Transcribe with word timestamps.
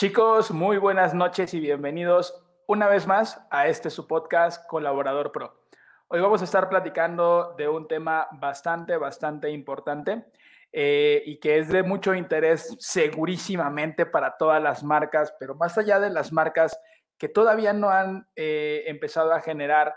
Chicos, 0.00 0.50
muy 0.50 0.78
buenas 0.78 1.12
noches 1.12 1.52
y 1.52 1.60
bienvenidos 1.60 2.42
una 2.66 2.88
vez 2.88 3.06
más 3.06 3.38
a 3.50 3.66
este 3.66 3.90
su 3.90 4.06
podcast 4.06 4.66
Colaborador 4.66 5.30
Pro. 5.30 5.66
Hoy 6.08 6.22
vamos 6.22 6.40
a 6.40 6.44
estar 6.44 6.70
platicando 6.70 7.54
de 7.58 7.68
un 7.68 7.86
tema 7.86 8.26
bastante, 8.32 8.96
bastante 8.96 9.50
importante 9.50 10.24
eh, 10.72 11.22
y 11.26 11.36
que 11.36 11.58
es 11.58 11.68
de 11.68 11.82
mucho 11.82 12.14
interés 12.14 12.74
segurísimamente 12.78 14.06
para 14.06 14.38
todas 14.38 14.62
las 14.62 14.82
marcas, 14.82 15.34
pero 15.38 15.54
más 15.54 15.76
allá 15.76 16.00
de 16.00 16.08
las 16.08 16.32
marcas 16.32 16.80
que 17.18 17.28
todavía 17.28 17.74
no 17.74 17.90
han 17.90 18.26
eh, 18.36 18.84
empezado 18.86 19.34
a 19.34 19.40
generar 19.42 19.94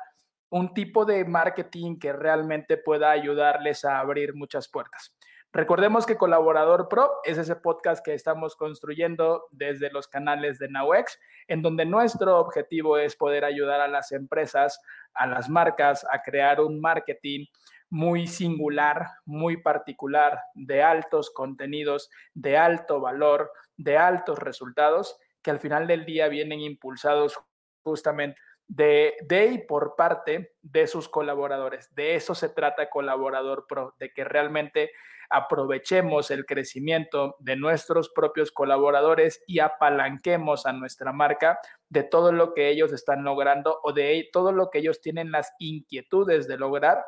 un 0.50 0.74
tipo 0.74 1.06
de 1.06 1.24
marketing 1.24 1.98
que 1.98 2.12
realmente 2.12 2.76
pueda 2.76 3.10
ayudarles 3.10 3.86
a 3.86 4.00
abrir 4.00 4.36
muchas 4.36 4.68
puertas. 4.68 5.16
Recordemos 5.56 6.08
que 6.08 6.18
Colaborador 6.18 6.90
Pro 6.90 7.20
es 7.24 7.38
ese 7.38 7.56
podcast 7.56 8.04
que 8.04 8.16
estamos 8.16 8.56
construyendo 8.56 9.46
desde 9.52 9.92
los 9.92 10.08
canales 10.08 10.58
de 10.58 10.68
NowX, 10.68 11.20
en 11.48 11.62
donde 11.62 11.86
nuestro 11.86 12.40
objetivo 12.40 12.98
es 12.98 13.16
poder 13.16 13.46
ayudar 13.46 13.80
a 13.80 13.88
las 13.88 14.12
empresas, 14.14 14.82
a 15.14 15.28
las 15.28 15.50
marcas, 15.50 16.08
a 16.12 16.24
crear 16.24 16.60
un 16.60 16.82
marketing 16.82 17.46
muy 17.92 18.26
singular, 18.26 19.06
muy 19.26 19.58
particular, 19.58 20.40
de 20.56 20.82
altos 20.82 21.30
contenidos, 21.30 22.10
de 22.34 22.58
alto 22.58 23.00
valor, 23.00 23.52
de 23.78 24.00
altos 24.00 24.40
resultados, 24.40 25.20
que 25.44 25.52
al 25.52 25.60
final 25.60 25.86
del 25.86 26.04
día 26.04 26.30
vienen 26.30 26.62
impulsados 26.62 27.40
justamente 27.84 28.42
de, 28.68 29.14
de, 29.28 29.46
y 29.46 29.58
por 29.60 29.96
parte 29.96 30.56
de 30.64 30.88
sus 30.88 31.08
colaboradores. 31.08 31.94
De 31.94 32.16
eso 32.16 32.34
se 32.34 32.50
trata 32.50 32.90
Colaborador 32.90 33.68
Pro, 33.68 33.94
de 34.00 34.12
que 34.12 34.24
realmente 34.24 34.90
aprovechemos 35.30 36.32
el 36.32 36.46
crecimiento 36.46 37.36
de 37.40 37.56
nuestros 37.56 38.10
propios 38.10 38.52
colaboradores 38.52 39.44
y 39.48 39.60
apalanquemos 39.60 40.66
a 40.66 40.74
nuestra 40.74 41.12
marca 41.12 41.60
de 41.90 42.04
todo 42.04 42.32
lo 42.32 42.54
que 42.54 42.70
ellos 42.70 42.92
están 42.94 43.24
logrando 43.24 43.80
o 43.84 43.94
de 43.94 44.30
todo 44.32 44.52
lo 44.52 44.70
que 44.70 44.80
ellos 44.80 45.02
tienen 45.02 45.32
las 45.32 45.54
inquietudes 45.60 46.48
de 46.48 46.58
lograr 46.58 47.04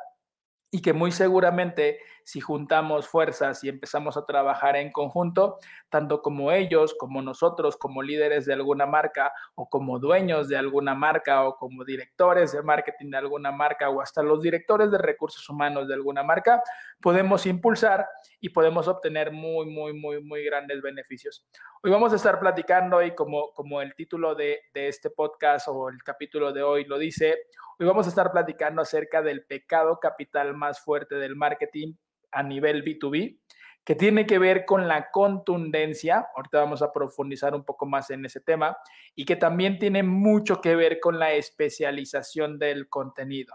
y 0.72 0.82
que 0.82 0.94
muy 0.94 1.12
seguramente 1.12 2.00
si 2.26 2.42
juntamos 2.42 3.08
fuerzas 3.08 3.64
y 3.64 3.70
empezamos 3.70 4.18
a 4.18 4.26
trabajar 4.26 4.76
en 4.76 4.92
conjunto, 4.92 5.60
tanto 5.90 6.24
como 6.24 6.52
ellos, 6.52 6.96
como 6.98 7.22
nosotros, 7.22 7.78
como 7.78 8.02
líderes 8.02 8.48
de 8.48 8.54
alguna 8.54 8.88
marca 8.88 9.32
o 9.54 9.70
como 9.70 10.00
dueños 10.00 10.50
de 10.50 10.58
alguna 10.58 10.96
marca 10.96 11.44
o 11.44 11.56
como 11.56 11.86
directores 11.86 12.52
de 12.52 12.64
marketing 12.64 13.12
de 13.12 13.18
alguna 13.18 13.52
marca 13.52 13.92
o 13.92 14.02
hasta 14.02 14.24
los 14.24 14.42
directores 14.42 14.90
de 14.90 14.98
recursos 14.98 15.48
humanos 15.48 15.88
de 15.88 15.94
alguna 15.94 16.24
marca, 16.24 16.64
podemos 17.00 17.46
impulsar 17.46 18.08
y 18.40 18.50
podemos 18.50 18.88
obtener 18.88 19.32
muy, 19.32 19.68
muy, 19.68 19.94
muy, 19.94 20.20
muy 20.24 20.44
grandes 20.44 20.82
beneficios. 20.82 21.46
Hoy 21.84 21.92
vamos 21.92 22.12
a 22.12 22.16
estar 22.16 22.40
platicando 22.40 23.04
y 23.04 23.14
como, 23.14 23.54
como 23.54 23.84
el 23.84 23.94
título 23.94 24.34
de, 24.34 24.62
de 24.74 24.88
este 24.88 25.12
podcast 25.12 25.68
o 25.68 25.90
el 25.90 26.02
capítulo 26.02 26.52
de 26.52 26.64
hoy 26.64 26.86
lo 26.86 26.98
dice, 26.98 27.38
hoy 27.78 27.86
vamos 27.86 28.08
a 28.08 28.10
estar 28.10 28.32
platicando 28.32 28.82
acerca 28.82 29.22
del 29.22 29.46
pecado 29.46 30.00
capital 30.00 30.56
más 30.56 30.80
fuerte 30.80 31.14
del 31.16 31.36
marketing 31.36 31.94
a 32.36 32.44
nivel 32.44 32.84
B2B, 32.84 33.40
que 33.84 33.96
tiene 33.96 34.26
que 34.26 34.40
ver 34.40 34.66
con 34.66 34.88
la 34.88 35.10
contundencia, 35.12 36.28
ahorita 36.36 36.60
vamos 36.60 36.82
a 36.82 36.92
profundizar 36.92 37.54
un 37.54 37.64
poco 37.64 37.86
más 37.86 38.10
en 38.10 38.26
ese 38.26 38.42
tema, 38.42 38.78
y 39.16 39.26
que 39.26 39.36
también 39.36 39.80
tiene 39.80 40.04
mucho 40.04 40.60
que 40.60 40.76
ver 40.76 41.00
con 41.00 41.20
la 41.20 41.34
especialización 41.34 42.60
del 42.60 42.90
contenido. 42.90 43.54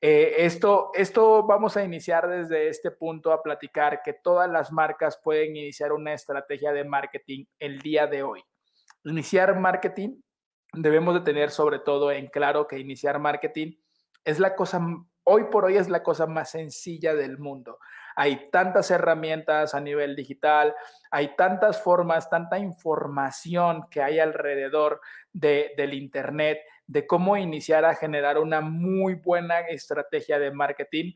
Eh, 0.00 0.44
esto, 0.44 0.90
esto 0.94 1.44
vamos 1.44 1.76
a 1.76 1.84
iniciar 1.84 2.28
desde 2.28 2.68
este 2.68 2.90
punto 2.90 3.32
a 3.32 3.42
platicar 3.42 4.02
que 4.04 4.12
todas 4.12 4.50
las 4.50 4.70
marcas 4.70 5.18
pueden 5.22 5.56
iniciar 5.56 5.92
una 5.92 6.12
estrategia 6.12 6.72
de 6.72 6.84
marketing 6.84 7.44
el 7.58 7.80
día 7.80 8.06
de 8.06 8.22
hoy. 8.22 8.42
Iniciar 9.04 9.58
marketing, 9.58 10.20
debemos 10.72 11.14
de 11.14 11.20
tener 11.20 11.50
sobre 11.50 11.78
todo 11.78 12.12
en 12.12 12.26
claro 12.26 12.66
que 12.66 12.78
iniciar 12.78 13.18
marketing 13.18 13.72
es 14.24 14.38
la 14.38 14.54
cosa, 14.54 14.80
hoy 15.24 15.44
por 15.50 15.64
hoy 15.64 15.76
es 15.76 15.88
la 15.88 16.02
cosa 16.02 16.26
más 16.26 16.50
sencilla 16.50 17.14
del 17.14 17.38
mundo. 17.38 17.78
Hay 18.16 18.50
tantas 18.50 18.90
herramientas 18.90 19.74
a 19.74 19.80
nivel 19.80 20.16
digital, 20.16 20.74
hay 21.10 21.34
tantas 21.36 21.82
formas, 21.82 22.30
tanta 22.30 22.58
información 22.58 23.84
que 23.90 24.02
hay 24.02 24.18
alrededor 24.18 25.00
de, 25.32 25.72
del 25.76 25.94
Internet, 25.94 26.58
de 26.86 27.06
cómo 27.06 27.36
iniciar 27.36 27.84
a 27.84 27.94
generar 27.94 28.38
una 28.38 28.60
muy 28.60 29.14
buena 29.14 29.60
estrategia 29.60 30.38
de 30.38 30.50
marketing. 30.50 31.12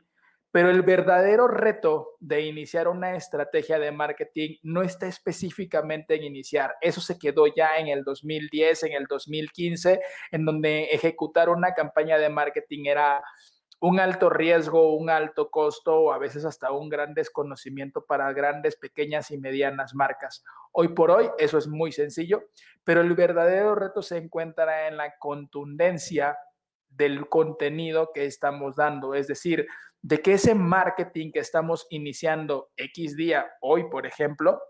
Pero 0.51 0.71
el 0.71 0.81
verdadero 0.81 1.47
reto 1.47 2.15
de 2.19 2.41
iniciar 2.41 2.87
una 2.87 3.15
estrategia 3.15 3.77
de 3.77 3.91
marketing 3.91 4.55
no 4.63 4.81
está 4.81 5.05
específicamente 5.05 6.15
en 6.15 6.23
iniciar. 6.23 6.73
Eso 6.81 7.01
se 7.01 7.19
quedó 7.19 7.45
ya 7.45 7.77
en 7.77 7.87
el 7.87 8.03
2010, 8.03 8.83
en 8.83 8.93
el 8.93 9.05
2015, 9.05 9.99
en 10.31 10.45
donde 10.45 10.85
ejecutar 10.85 11.49
una 11.49 11.75
campaña 11.75 12.17
de 12.17 12.29
marketing 12.29 12.85
era 12.87 13.21
un 13.81 13.99
alto 13.99 14.29
riesgo, 14.29 14.95
un 14.95 15.09
alto 15.09 15.49
costo 15.49 15.95
o 15.95 16.11
a 16.11 16.17
veces 16.17 16.43
hasta 16.45 16.71
un 16.71 16.89
gran 16.89 17.13
desconocimiento 17.13 18.05
para 18.05 18.31
grandes, 18.33 18.75
pequeñas 18.75 19.31
y 19.31 19.37
medianas 19.37 19.95
marcas. 19.95 20.43
Hoy 20.71 20.89
por 20.89 21.11
hoy 21.11 21.29
eso 21.37 21.57
es 21.57 21.67
muy 21.67 21.91
sencillo, 21.91 22.43
pero 22.83 23.01
el 23.01 23.13
verdadero 23.13 23.75
reto 23.75 24.01
se 24.01 24.17
encuentra 24.17 24.87
en 24.87 24.97
la 24.97 25.17
contundencia 25.17 26.37
del 26.89 27.29
contenido 27.29 28.11
que 28.13 28.25
estamos 28.25 28.75
dando, 28.75 29.13
es 29.13 29.27
decir, 29.27 29.67
de 30.01 30.21
que 30.21 30.33
ese 30.33 30.55
marketing 30.55 31.31
que 31.31 31.39
estamos 31.39 31.87
iniciando 31.89 32.71
X 32.75 33.15
día, 33.15 33.47
hoy 33.61 33.89
por 33.89 34.05
ejemplo, 34.05 34.61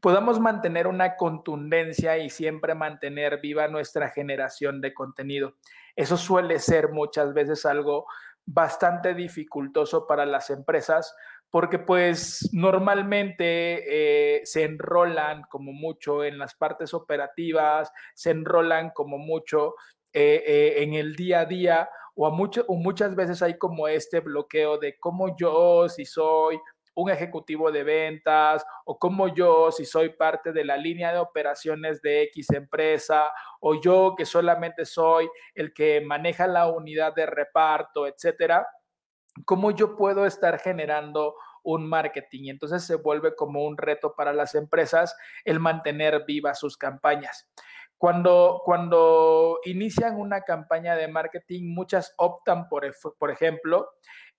podamos 0.00 0.40
mantener 0.40 0.86
una 0.86 1.16
contundencia 1.16 2.18
y 2.18 2.30
siempre 2.30 2.74
mantener 2.74 3.40
viva 3.40 3.68
nuestra 3.68 4.10
generación 4.10 4.80
de 4.80 4.94
contenido. 4.94 5.54
Eso 5.96 6.16
suele 6.16 6.58
ser 6.60 6.92
muchas 6.92 7.32
veces 7.34 7.66
algo 7.66 8.06
bastante 8.44 9.14
dificultoso 9.14 10.06
para 10.06 10.24
las 10.24 10.50
empresas 10.50 11.12
porque 11.50 11.78
pues 11.78 12.50
normalmente 12.52 14.36
eh, 14.38 14.40
se 14.44 14.64
enrolan 14.64 15.42
como 15.48 15.72
mucho 15.72 16.24
en 16.24 16.38
las 16.38 16.54
partes 16.54 16.92
operativas, 16.92 17.90
se 18.14 18.30
enrolan 18.30 18.90
como 18.90 19.18
mucho 19.18 19.74
eh, 20.12 20.42
eh, 20.46 20.82
en 20.82 20.94
el 20.94 21.16
día 21.16 21.40
a 21.40 21.44
día 21.44 21.88
o, 22.14 22.26
a 22.26 22.30
o 22.30 22.74
muchas 22.76 23.14
veces 23.14 23.42
hay 23.42 23.58
como 23.58 23.88
este 23.88 24.20
bloqueo 24.20 24.78
de 24.78 24.98
cómo 24.98 25.36
yo, 25.36 25.88
si 25.88 26.04
soy 26.04 26.58
un 26.96 27.10
ejecutivo 27.10 27.70
de 27.70 27.84
ventas 27.84 28.64
o 28.84 28.98
como 28.98 29.28
yo, 29.28 29.70
si 29.70 29.84
soy 29.84 30.10
parte 30.10 30.52
de 30.52 30.64
la 30.64 30.76
línea 30.76 31.12
de 31.12 31.18
operaciones 31.18 32.02
de 32.02 32.22
X 32.24 32.50
empresa 32.50 33.32
o 33.60 33.80
yo 33.80 34.14
que 34.16 34.24
solamente 34.24 34.84
soy 34.84 35.28
el 35.54 35.72
que 35.72 36.00
maneja 36.00 36.46
la 36.46 36.68
unidad 36.68 37.14
de 37.14 37.26
reparto, 37.26 38.06
etcétera, 38.06 38.66
¿cómo 39.44 39.70
yo 39.70 39.94
puedo 39.94 40.26
estar 40.26 40.58
generando 40.58 41.34
un 41.62 41.86
marketing? 41.86 42.48
Entonces 42.48 42.84
se 42.84 42.96
vuelve 42.96 43.34
como 43.34 43.64
un 43.64 43.76
reto 43.76 44.14
para 44.16 44.32
las 44.32 44.54
empresas 44.54 45.14
el 45.44 45.60
mantener 45.60 46.24
vivas 46.26 46.58
sus 46.58 46.78
campañas. 46.78 47.50
Cuando, 47.98 48.60
cuando 48.64 49.58
inician 49.64 50.16
una 50.16 50.42
campaña 50.42 50.96
de 50.96 51.08
marketing, 51.08 51.74
muchas 51.74 52.14
optan 52.18 52.68
por, 52.68 52.84
por 53.18 53.30
ejemplo, 53.30 53.88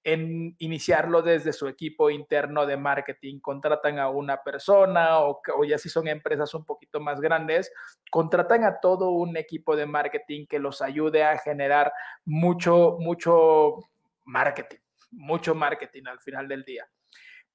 en 0.08 0.56
iniciarlo 0.60 1.22
desde 1.22 1.52
su 1.52 1.68
equipo 1.68 2.10
interno 2.10 2.66
de 2.66 2.78
marketing. 2.78 3.42
Contratan 3.42 4.00
a 4.00 4.10
una 4.10 4.42
persona 4.42 5.20
o, 5.20 5.42
o, 5.58 5.66
ya 5.66 5.78
si 5.78 5.90
son 5.90 6.08
empresas 6.08 6.54
un 6.54 6.64
poquito 6.64 7.02
más 7.02 7.20
grandes, 7.20 7.74
contratan 8.10 8.64
a 8.64 8.80
todo 8.80 9.10
un 9.10 9.36
equipo 9.36 9.76
de 9.76 9.86
marketing 9.86 10.48
que 10.48 10.60
los 10.60 10.82
ayude 10.82 11.26
a 11.26 11.38
generar 11.40 11.92
mucho, 12.24 12.96
mucho 13.02 13.80
marketing, 14.24 14.78
mucho 15.12 15.54
marketing 15.54 16.04
al 16.06 16.22
final 16.22 16.48
del 16.48 16.64
día. 16.64 16.88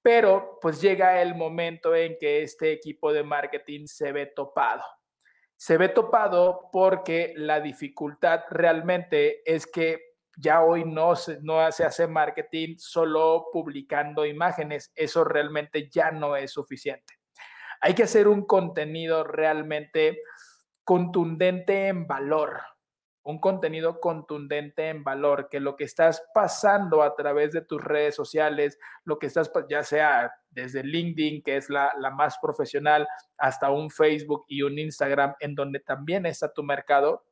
Pero 0.03 0.59
pues 0.61 0.79
llega 0.83 1.23
el 1.23 1.35
momento 1.35 1.95
en 1.95 2.19
que 2.21 2.43
este 2.43 2.71
equipo 2.71 3.15
de 3.15 3.23
marketing 3.23 3.87
se 3.87 4.13
ve 4.13 4.27
topado. 4.27 4.83
Se 5.57 5.79
ve 5.79 5.89
topado 5.89 6.69
porque 6.71 7.33
la 7.35 7.61
dificultad 7.61 8.43
realmente 8.51 9.41
es 9.51 9.67
que 9.67 10.12
ya 10.37 10.63
hoy 10.63 10.85
no 10.85 11.15
se, 11.17 11.41
no 11.43 11.71
se 11.73 11.85
hace 11.85 12.07
marketing 12.07 12.77
solo 12.79 13.47
publicando 13.53 14.25
imágenes, 14.25 14.93
eso 14.95 15.25
realmente 15.25 15.89
ya 15.91 16.11
no 16.11 16.37
es 16.37 16.53
suficiente. 16.53 17.15
Hay 17.81 17.95
que 17.95 18.05
hacer 18.05 18.29
un 18.29 18.47
contenido 18.47 19.25
realmente 19.25 20.23
contundente 20.85 21.89
en 21.89 22.07
valor, 22.07 22.61
un 23.25 23.41
contenido 23.41 24.01
contundente 24.01 24.89
en 24.89 25.05
valor, 25.05 25.49
que 25.49 25.61
lo 25.61 25.77
que 25.77 25.85
estás 25.85 26.25
pasando 26.35 27.03
a 27.03 27.15
través 27.15 27.53
de 27.53 27.63
tus 27.63 27.83
redes 27.83 28.15
sociales, 28.15 28.79
lo 29.05 29.19
que 29.19 29.27
estás, 29.27 29.51
ya 29.69 29.85
sea 29.85 30.33
desde 30.51 30.83
LinkedIn, 30.83 31.43
que 31.43 31.57
es 31.57 31.71
la, 31.71 31.93
la 31.99 32.11
más 32.11 32.39
profesional, 32.41 33.07
hasta 33.39 33.71
un 33.71 33.91
Facebook 33.91 34.45
y 34.49 34.63
un 34.63 34.79
Instagram, 34.79 35.35
en 35.41 35.55
donde 35.55 35.81
también 35.81 36.27
está 36.27 36.53
tu 36.53 36.63
mercado, 36.63 37.25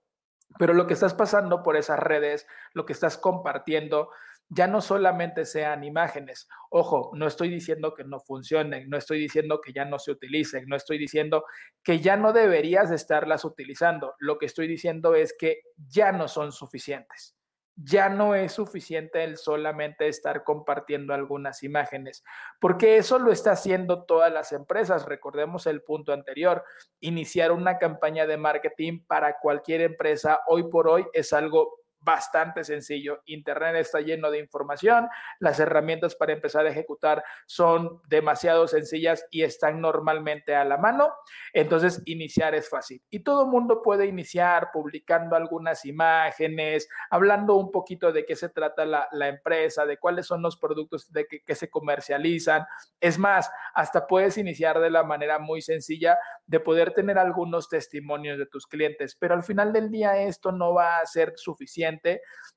pero 0.58 0.75
lo 0.75 0.87
que 0.87 0.94
estás 0.94 1.14
pasando 1.14 1.62
por 1.62 1.76
esas 1.76 1.99
redes, 1.99 2.47
lo 2.75 2.87
que 2.87 2.93
estás 2.93 3.17
compartiendo, 3.17 4.11
ya 4.49 4.67
no 4.67 4.81
solamente 4.81 5.47
sean 5.47 5.85
imágenes. 5.85 6.49
Ojo, 6.70 7.12
no 7.14 7.26
estoy 7.26 7.49
diciendo 7.49 7.94
que 7.94 8.05
no 8.05 8.19
funcionen, 8.19 8.91
no 8.91 8.97
estoy 8.97 9.20
diciendo 9.20 9.61
que 9.61 9.73
ya 9.73 9.85
no 9.85 9.99
se 9.99 10.11
utilicen, 10.11 10.67
no 10.67 10.76
estoy 10.76 10.99
diciendo 10.99 11.44
que 11.85 12.00
ya 12.00 12.17
no 12.17 12.32
deberías 12.32 12.91
estarlas 12.91 13.44
utilizando. 13.44 14.14
Lo 14.19 14.38
que 14.38 14.47
estoy 14.47 14.67
diciendo 14.67 15.14
es 15.14 15.35
que 15.38 15.62
ya 15.76 16.11
no 16.11 16.26
son 16.26 16.50
suficientes 16.50 17.39
ya 17.76 18.08
no 18.08 18.34
es 18.34 18.52
suficiente 18.52 19.25
el 19.25 19.37
solamente 19.37 20.08
estar 20.08 20.44
compartiendo 20.44 21.14
algunas 21.14 21.62
imágenes, 21.62 22.25
porque 22.61 22.96
eso 22.96 23.19
lo 23.19 23.32
está 23.32 23.52
haciendo 23.52 24.05
todas 24.05 24.32
las 24.32 24.52
empresas. 24.52 25.06
Recordemos 25.06 25.67
el 25.67 25.82
punto 25.82 26.12
anterior, 26.12 26.64
iniciar 27.00 27.52
una 27.52 27.78
campaña 27.78 28.26
de 28.26 28.37
marketing 28.37 29.00
para 29.06 29.38
cualquier 29.40 29.81
empresa 29.82 30.40
hoy 30.46 30.69
por 30.70 30.88
hoy 30.88 31.06
es 31.12 31.32
algo 31.32 31.80
bastante 32.00 32.64
sencillo. 32.64 33.23
Internet 33.26 33.76
está 33.76 34.00
lleno 34.00 34.31
de 34.31 34.38
información, 34.38 35.08
las 35.38 35.61
herramientas 35.61 36.14
para 36.14 36.32
empezar 36.32 36.67
a 36.67 36.70
ejecutar 36.70 37.23
son 37.47 38.00
demasiado 38.08 38.67
sencillas 38.67 39.26
y 39.31 39.43
están 39.43 39.81
normalmente 39.81 40.55
a 40.55 40.64
la 40.64 40.79
mano, 40.79 41.12
entonces 41.52 42.02
iniciar 42.06 42.55
es 42.55 42.69
fácil. 42.69 43.02
Y 43.11 43.20
todo 43.20 43.47
mundo 43.47 43.82
puede 43.82 44.06
iniciar 44.06 44.70
publicando 44.73 45.37
algunas 45.37 45.85
imágenes, 45.85 46.88
hablando 47.11 47.56
un 47.56 47.70
poquito 47.70 48.12
de 48.12 48.25
qué 48.25 48.37
se 48.37 48.49
trata 48.49 48.85
la, 48.85 49.29
empresa, 49.29 49.85
de 49.85 49.99
cuáles 49.99 50.26
son 50.26 50.43
los 50.43 50.56
productos 50.56 51.12
de 51.12 51.26
que, 51.26 51.43
que 51.43 51.55
se 51.55 51.69
comercializan. 51.69 52.64
Es 53.00 53.19
más, 53.19 53.50
hasta 53.75 54.06
puedes 54.06 54.38
iniciar 54.38 54.81
de 54.81 54.91
la 54.91 55.02
manera 55.05 55.38
muy 55.38 55.61
sencilla 55.61 56.19
de 56.47 56.61
poder 56.61 56.93
tener 56.93 57.19
algunos 57.19 57.69
testimonios 57.69 58.38
de 58.38 58.47
tus 58.47 58.67
clientes, 58.67 59.17
pero 59.19 59.35
al 59.35 59.43
final 59.43 59.73
del 59.73 59.91
día 59.91 60.17
esto 60.17 60.50
no 60.50 60.75
va 60.75 60.99
a 60.99 61.06
ser 61.06 61.35
suficiente 61.37 61.89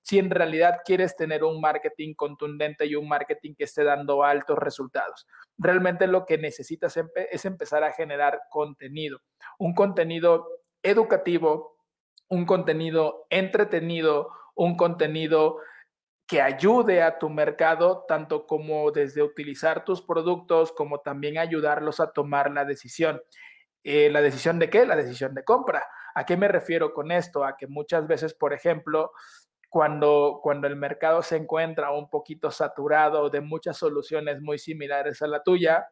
si 0.01 0.19
en 0.19 0.29
realidad 0.29 0.79
quieres 0.85 1.15
tener 1.15 1.43
un 1.43 1.61
marketing 1.61 2.13
contundente 2.13 2.85
y 2.85 2.95
un 2.95 3.07
marketing 3.07 3.55
que 3.55 3.63
esté 3.63 3.83
dando 3.83 4.23
altos 4.23 4.57
resultados. 4.57 5.27
Realmente 5.57 6.07
lo 6.07 6.25
que 6.25 6.37
necesitas 6.37 6.97
es 7.31 7.45
empezar 7.45 7.83
a 7.83 7.93
generar 7.93 8.41
contenido, 8.49 9.21
un 9.57 9.73
contenido 9.73 10.47
educativo, 10.81 11.77
un 12.27 12.45
contenido 12.45 13.25
entretenido, 13.29 14.29
un 14.55 14.75
contenido 14.75 15.57
que 16.27 16.41
ayude 16.41 17.01
a 17.01 17.19
tu 17.19 17.29
mercado, 17.29 18.05
tanto 18.07 18.47
como 18.47 18.91
desde 18.91 19.21
utilizar 19.21 19.83
tus 19.83 20.01
productos, 20.01 20.71
como 20.71 20.99
también 20.99 21.37
ayudarlos 21.37 21.99
a 21.99 22.11
tomar 22.11 22.51
la 22.51 22.65
decisión. 22.65 23.21
Eh, 23.83 24.09
¿La 24.09 24.21
decisión 24.21 24.59
de 24.59 24.69
qué? 24.69 24.85
La 24.85 24.95
decisión 24.95 25.33
de 25.33 25.43
compra. 25.43 25.85
¿A 26.15 26.25
qué 26.25 26.37
me 26.37 26.47
refiero 26.47 26.93
con 26.93 27.11
esto? 27.11 27.43
A 27.43 27.57
que 27.57 27.67
muchas 27.67 28.07
veces, 28.07 28.33
por 28.33 28.53
ejemplo, 28.53 29.11
cuando, 29.69 30.39
cuando 30.43 30.67
el 30.67 30.75
mercado 30.75 31.23
se 31.23 31.37
encuentra 31.37 31.91
un 31.91 32.09
poquito 32.09 32.51
saturado 32.51 33.29
de 33.29 33.41
muchas 33.41 33.77
soluciones 33.77 34.39
muy 34.41 34.59
similares 34.59 35.21
a 35.21 35.27
la 35.27 35.41
tuya, 35.41 35.87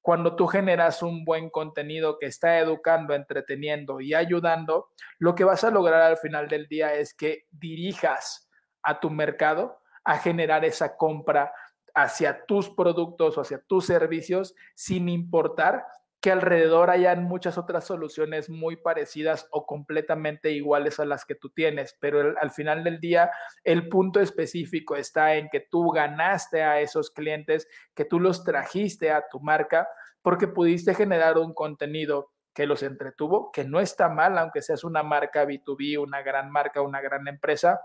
cuando 0.00 0.36
tú 0.36 0.46
generas 0.46 1.02
un 1.02 1.24
buen 1.24 1.50
contenido 1.50 2.18
que 2.18 2.26
está 2.26 2.58
educando, 2.58 3.14
entreteniendo 3.14 4.00
y 4.00 4.14
ayudando, 4.14 4.88
lo 5.18 5.34
que 5.34 5.44
vas 5.44 5.64
a 5.64 5.70
lograr 5.70 6.00
al 6.00 6.16
final 6.16 6.48
del 6.48 6.66
día 6.68 6.94
es 6.94 7.12
que 7.12 7.44
dirijas 7.50 8.48
a 8.82 9.00
tu 9.00 9.10
mercado 9.10 9.80
a 10.04 10.16
generar 10.16 10.64
esa 10.64 10.96
compra 10.96 11.52
hacia 11.94 12.46
tus 12.46 12.70
productos 12.70 13.36
o 13.36 13.42
hacia 13.42 13.60
tus 13.60 13.84
servicios 13.84 14.54
sin 14.74 15.08
importar 15.10 15.84
que 16.20 16.32
alrededor 16.32 16.90
hayan 16.90 17.24
muchas 17.24 17.58
otras 17.58 17.84
soluciones 17.84 18.50
muy 18.50 18.76
parecidas 18.76 19.46
o 19.50 19.66
completamente 19.66 20.50
iguales 20.50 20.98
a 20.98 21.04
las 21.04 21.24
que 21.24 21.36
tú 21.36 21.50
tienes, 21.50 21.96
pero 22.00 22.34
al 22.40 22.50
final 22.50 22.82
del 22.82 22.98
día 22.98 23.30
el 23.62 23.88
punto 23.88 24.20
específico 24.20 24.96
está 24.96 25.36
en 25.36 25.48
que 25.48 25.60
tú 25.60 25.90
ganaste 25.90 26.62
a 26.62 26.80
esos 26.80 27.10
clientes, 27.10 27.68
que 27.94 28.04
tú 28.04 28.18
los 28.18 28.42
trajiste 28.42 29.12
a 29.12 29.24
tu 29.30 29.40
marca 29.40 29.88
porque 30.22 30.48
pudiste 30.48 30.94
generar 30.94 31.38
un 31.38 31.54
contenido 31.54 32.32
que 32.52 32.66
los 32.66 32.82
entretuvo, 32.82 33.52
que 33.52 33.62
no 33.62 33.78
está 33.78 34.08
mal, 34.08 34.36
aunque 34.36 34.62
seas 34.62 34.82
una 34.82 35.04
marca 35.04 35.44
B2B, 35.44 36.02
una 36.02 36.22
gran 36.22 36.50
marca, 36.50 36.82
una 36.82 37.00
gran 37.00 37.28
empresa, 37.28 37.80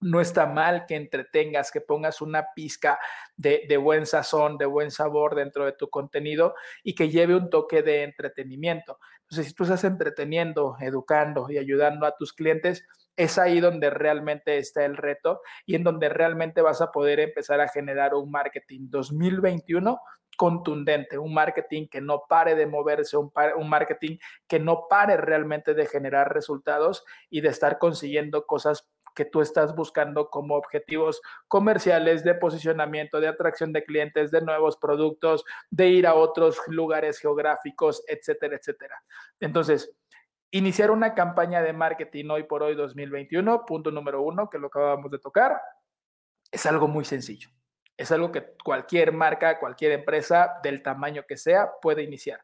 no 0.00 0.20
está 0.20 0.46
mal 0.46 0.86
que 0.86 0.94
entretengas, 0.94 1.70
que 1.70 1.80
pongas 1.80 2.20
una 2.20 2.48
pizca 2.54 2.98
de, 3.36 3.76
buen 3.76 4.06
sazón, 4.06 4.58
de 4.58 4.66
buen 4.66 4.90
sabor 4.90 5.34
dentro 5.34 5.64
de 5.64 5.72
tu 5.72 5.88
contenido 5.88 6.54
y 6.82 6.94
que 6.94 7.08
lleve 7.08 7.34
un 7.34 7.50
toque 7.50 7.82
de 7.82 8.02
entretenimiento. 8.02 8.98
Entonces, 9.22 9.48
si 9.48 9.54
tú 9.54 9.64
estás 9.64 9.84
entreteniendo, 9.84 10.76
educando 10.80 11.50
y 11.50 11.58
ayudando 11.58 12.06
a 12.06 12.16
tus 12.16 12.32
clientes, 12.32 12.84
es 13.16 13.38
ahí 13.38 13.60
donde 13.60 13.90
realmente 13.90 14.58
está 14.58 14.84
el 14.84 14.96
reto 14.96 15.40
y 15.64 15.74
en 15.74 15.84
donde 15.84 16.08
realmente 16.08 16.60
vas 16.60 16.82
a 16.82 16.92
poder 16.92 17.18
empezar 17.20 17.60
a 17.60 17.68
generar 17.68 18.14
un 18.14 18.30
marketing 18.30 18.88
2021 18.90 19.98
contundente, 20.36 21.16
un 21.16 21.32
marketing 21.32 21.88
que 21.88 22.02
no 22.02 22.24
pare 22.28 22.54
de 22.54 22.66
moverse, 22.66 23.16
un, 23.16 23.32
un, 23.56 23.68
marketing 23.70 24.18
que 24.46 24.60
no 24.60 24.86
pare 24.88 25.16
realmente 25.16 25.72
de 25.72 25.86
generar 25.86 26.34
resultados 26.34 27.04
y 27.30 27.40
de 27.40 27.48
estar 27.48 27.78
consiguiendo 27.78 28.44
cosas 28.44 28.86
que 29.16 29.24
tú 29.24 29.40
estás 29.40 29.74
buscando 29.74 30.30
como 30.30 30.54
objetivos 30.54 31.20
comerciales 31.48 32.22
de 32.22 32.34
posicionamiento, 32.34 33.18
de 33.18 33.28
atracción 33.28 33.72
de 33.72 33.82
clientes, 33.82 34.30
de 34.30 34.42
nuevos 34.42 34.76
productos, 34.76 35.44
de 35.70 35.88
ir 35.88 36.06
a 36.06 36.14
otros 36.14 36.60
lugares 36.68 37.18
geográficos, 37.18 38.04
etcétera, 38.06 38.56
etcétera. 38.56 39.02
Entonces, 39.40 39.96
iniciar 40.50 40.90
una 40.90 41.14
campaña 41.14 41.62
de 41.62 41.72
marketing 41.72 42.28
hoy 42.30 42.44
por 42.44 42.62
hoy 42.62 42.76
2021, 42.76 43.64
punto 43.66 43.90
número 43.90 44.22
uno, 44.22 44.48
que 44.48 44.58
lo 44.58 44.68
acabamos 44.68 45.10
de 45.10 45.18
tocar, 45.18 45.60
es 46.52 46.66
algo 46.66 46.86
muy 46.86 47.04
sencillo. 47.04 47.48
Es 47.96 48.12
algo 48.12 48.30
que 48.30 48.54
cualquier 48.62 49.12
marca, 49.12 49.58
cualquier 49.58 49.92
empresa 49.92 50.60
del 50.62 50.82
tamaño 50.82 51.24
que 51.26 51.38
sea 51.38 51.70
puede 51.80 52.02
iniciar. 52.02 52.40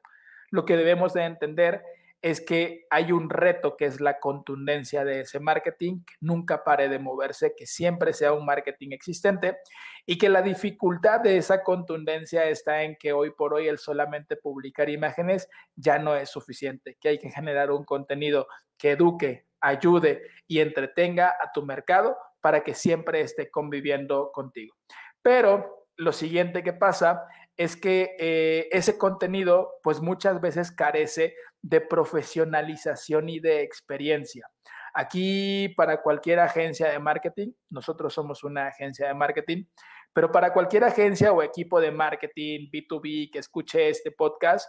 Lo 0.50 0.64
que 0.64 0.76
debemos 0.78 1.12
de 1.12 1.24
entender 1.24 1.82
es 1.82 2.01
que 2.40 2.86
hay 2.88 3.10
un 3.10 3.28
reto 3.28 3.76
que 3.76 3.84
es 3.84 4.00
la 4.00 4.20
contundencia 4.20 5.04
de 5.04 5.20
ese 5.20 5.40
marketing, 5.40 6.04
que 6.04 6.14
nunca 6.20 6.62
pare 6.62 6.88
de 6.88 7.00
moverse, 7.00 7.54
que 7.56 7.66
siempre 7.66 8.12
sea 8.12 8.32
un 8.32 8.46
marketing 8.46 8.90
existente 8.92 9.58
y 10.06 10.18
que 10.18 10.28
la 10.28 10.40
dificultad 10.40 11.20
de 11.20 11.36
esa 11.36 11.64
contundencia 11.64 12.48
está 12.48 12.84
en 12.84 12.96
que 12.96 13.12
hoy 13.12 13.30
por 13.30 13.54
hoy 13.54 13.66
el 13.66 13.78
solamente 13.78 14.36
publicar 14.36 14.88
imágenes 14.88 15.48
ya 15.74 15.98
no 15.98 16.14
es 16.16 16.30
suficiente, 16.30 16.96
que 17.00 17.08
hay 17.08 17.18
que 17.18 17.30
generar 17.30 17.72
un 17.72 17.84
contenido 17.84 18.46
que 18.78 18.92
eduque, 18.92 19.46
ayude 19.60 20.22
y 20.46 20.60
entretenga 20.60 21.36
a 21.40 21.50
tu 21.52 21.64
mercado 21.66 22.16
para 22.40 22.62
que 22.62 22.74
siempre 22.74 23.20
esté 23.20 23.50
conviviendo 23.50 24.30
contigo. 24.32 24.76
Pero 25.22 25.86
lo 25.96 26.12
siguiente 26.12 26.62
que 26.62 26.72
pasa 26.72 27.26
es 27.56 27.76
que 27.76 28.16
eh, 28.18 28.68
ese 28.72 28.98
contenido 28.98 29.74
pues 29.82 30.00
muchas 30.00 30.40
veces 30.40 30.72
carece 30.72 31.34
de 31.62 31.80
profesionalización 31.80 33.28
y 33.28 33.40
de 33.40 33.62
experiencia. 33.62 34.48
Aquí 34.94 35.70
para 35.70 36.02
cualquier 36.02 36.40
agencia 36.40 36.90
de 36.90 36.98
marketing, 36.98 37.52
nosotros 37.70 38.12
somos 38.12 38.44
una 38.44 38.66
agencia 38.66 39.06
de 39.08 39.14
marketing, 39.14 39.64
pero 40.12 40.30
para 40.30 40.52
cualquier 40.52 40.84
agencia 40.84 41.32
o 41.32 41.42
equipo 41.42 41.80
de 41.80 41.90
marketing 41.90 42.68
B2B 42.70 43.30
que 43.32 43.38
escuche 43.38 43.88
este 43.88 44.10
podcast, 44.10 44.68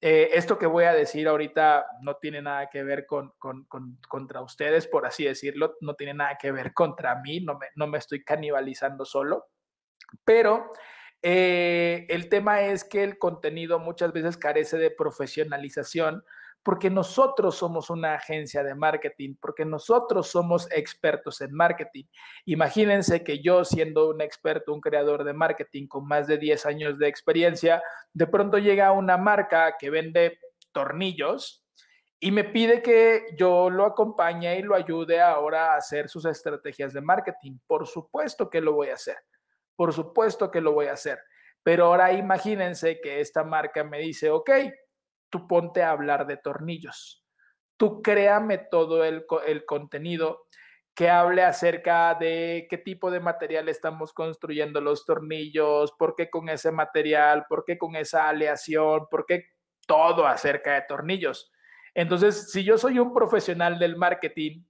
eh, 0.00 0.30
esto 0.34 0.58
que 0.58 0.66
voy 0.66 0.84
a 0.84 0.92
decir 0.92 1.26
ahorita 1.26 1.86
no 2.02 2.16
tiene 2.16 2.42
nada 2.42 2.68
que 2.68 2.82
ver 2.82 3.06
con, 3.06 3.32
contra 3.38 4.42
ustedes, 4.42 4.86
por 4.86 5.06
así 5.06 5.24
decirlo, 5.24 5.76
no 5.80 5.94
tiene 5.94 6.12
nada 6.12 6.36
que 6.38 6.52
ver 6.52 6.74
contra 6.74 7.16
mí, 7.22 7.40
no 7.40 7.56
me, 7.56 7.68
no 7.76 7.86
me 7.86 7.96
estoy 7.96 8.22
canibalizando 8.22 9.06
solo, 9.06 9.46
pero 10.22 10.70
eh, 11.28 12.06
el 12.08 12.28
tema 12.28 12.60
es 12.60 12.84
que 12.84 13.02
el 13.02 13.18
contenido 13.18 13.80
muchas 13.80 14.12
veces 14.12 14.36
carece 14.36 14.78
de 14.78 14.92
profesionalización 14.92 16.22
porque 16.62 16.88
nosotros 16.88 17.56
somos 17.56 17.90
una 17.90 18.14
agencia 18.14 18.62
de 18.62 18.76
marketing, 18.76 19.34
porque 19.40 19.64
nosotros 19.64 20.28
somos 20.28 20.70
expertos 20.70 21.40
en 21.40 21.52
marketing. 21.52 22.04
Imagínense 22.44 23.24
que 23.24 23.42
yo 23.42 23.64
siendo 23.64 24.08
un 24.08 24.20
experto, 24.20 24.72
un 24.72 24.80
creador 24.80 25.24
de 25.24 25.32
marketing 25.32 25.88
con 25.88 26.06
más 26.06 26.28
de 26.28 26.38
10 26.38 26.64
años 26.64 26.96
de 26.96 27.08
experiencia, 27.08 27.82
de 28.12 28.28
pronto 28.28 28.58
llega 28.58 28.92
una 28.92 29.16
marca 29.16 29.74
que 29.76 29.90
vende 29.90 30.38
tornillos 30.70 31.66
y 32.20 32.30
me 32.30 32.44
pide 32.44 32.82
que 32.82 33.34
yo 33.36 33.68
lo 33.68 33.84
acompañe 33.84 34.60
y 34.60 34.62
lo 34.62 34.76
ayude 34.76 35.20
ahora 35.20 35.72
a 35.72 35.78
hacer 35.78 36.08
sus 36.08 36.24
estrategias 36.24 36.92
de 36.92 37.00
marketing. 37.00 37.58
Por 37.66 37.84
supuesto 37.84 38.48
que 38.48 38.60
lo 38.60 38.74
voy 38.74 38.90
a 38.90 38.94
hacer. 38.94 39.16
Por 39.76 39.92
supuesto 39.92 40.50
que 40.50 40.60
lo 40.60 40.72
voy 40.72 40.86
a 40.86 40.94
hacer. 40.94 41.18
Pero 41.62 41.86
ahora 41.86 42.12
imagínense 42.12 43.00
que 43.00 43.20
esta 43.20 43.44
marca 43.44 43.84
me 43.84 43.98
dice, 43.98 44.30
ok, 44.30 44.50
tú 45.30 45.46
ponte 45.46 45.82
a 45.82 45.90
hablar 45.90 46.26
de 46.26 46.36
tornillos. 46.36 47.24
Tú 47.76 48.00
créame 48.02 48.58
todo 48.58 49.04
el, 49.04 49.26
el 49.46 49.64
contenido 49.66 50.46
que 50.94 51.10
hable 51.10 51.42
acerca 51.42 52.14
de 52.14 52.66
qué 52.70 52.78
tipo 52.78 53.10
de 53.10 53.20
material 53.20 53.68
estamos 53.68 54.14
construyendo 54.14 54.80
los 54.80 55.04
tornillos, 55.04 55.92
por 55.92 56.16
qué 56.16 56.30
con 56.30 56.48
ese 56.48 56.70
material, 56.72 57.44
por 57.50 57.66
qué 57.66 57.76
con 57.76 57.96
esa 57.96 58.30
aleación, 58.30 59.06
por 59.10 59.26
qué 59.26 59.44
todo 59.86 60.26
acerca 60.26 60.72
de 60.72 60.82
tornillos. 60.88 61.52
Entonces, 61.94 62.50
si 62.50 62.64
yo 62.64 62.78
soy 62.78 62.98
un 62.98 63.12
profesional 63.12 63.78
del 63.78 63.96
marketing 63.96 64.64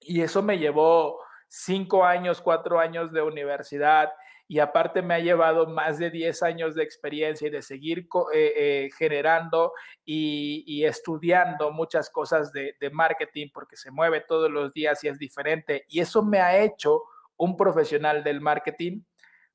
y 0.00 0.20
eso 0.20 0.42
me 0.42 0.58
llevó 0.58 1.18
cinco 1.48 2.04
años, 2.04 2.42
cuatro 2.42 2.78
años 2.78 3.10
de 3.12 3.22
universidad 3.22 4.10
y 4.46 4.58
aparte 4.58 5.00
me 5.00 5.14
ha 5.14 5.18
llevado 5.18 5.66
más 5.66 5.98
de 5.98 6.10
10 6.10 6.42
años 6.42 6.74
de 6.74 6.82
experiencia 6.82 7.48
y 7.48 7.50
de 7.50 7.62
seguir 7.62 8.06
eh, 8.32 8.52
eh, 8.56 8.90
generando 8.96 9.72
y, 10.04 10.84
estudiando 10.84 11.70
muchas 11.70 12.10
cosas 12.10 12.52
de, 12.52 12.76
de 12.78 12.90
marketing 12.90 13.48
porque 13.54 13.76
se 13.76 13.90
mueve 13.90 14.20
todos 14.20 14.50
los 14.50 14.72
días 14.72 15.02
y 15.02 15.08
es 15.08 15.18
diferente. 15.18 15.84
Y 15.88 16.00
eso 16.00 16.22
me 16.22 16.40
ha 16.40 16.58
hecho 16.58 17.02
un 17.36 17.56
profesional 17.56 18.22
del 18.22 18.40
marketing. 18.40 19.02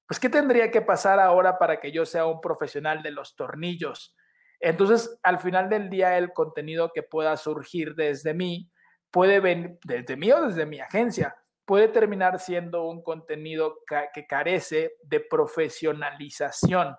Pues, 0.07 0.19
¿qué 0.19 0.29
tendría 0.29 0.71
que 0.71 0.81
pasar 0.81 1.19
ahora 1.19 1.59
para 1.59 1.79
que 1.79 1.91
yo 1.91 2.05
sea 2.05 2.25
un 2.25 2.41
profesional 2.41 3.03
de 3.03 3.11
los 3.11 3.35
tornillos? 3.35 4.15
Entonces, 4.59 5.19
al 5.23 5.39
final 5.39 5.69
del 5.69 5.89
día, 5.89 6.17
el 6.17 6.33
contenido 6.33 6.91
que 6.93 7.03
pueda 7.03 7.37
surgir 7.37 7.93
desde 7.95 8.33
mí 8.33 8.71
puede 9.11 9.39
venir 9.39 9.79
desde 9.83 10.15
mí 10.17 10.31
o 10.31 10.47
desde 10.47 10.65
mi 10.65 10.79
agencia 10.79 11.35
puede 11.69 11.89
terminar 11.89 12.39
siendo 12.39 12.85
un 12.85 13.03
contenido 13.03 13.83
que 14.11 14.25
carece 14.25 14.95
de 15.03 15.19
profesionalización. 15.19 16.95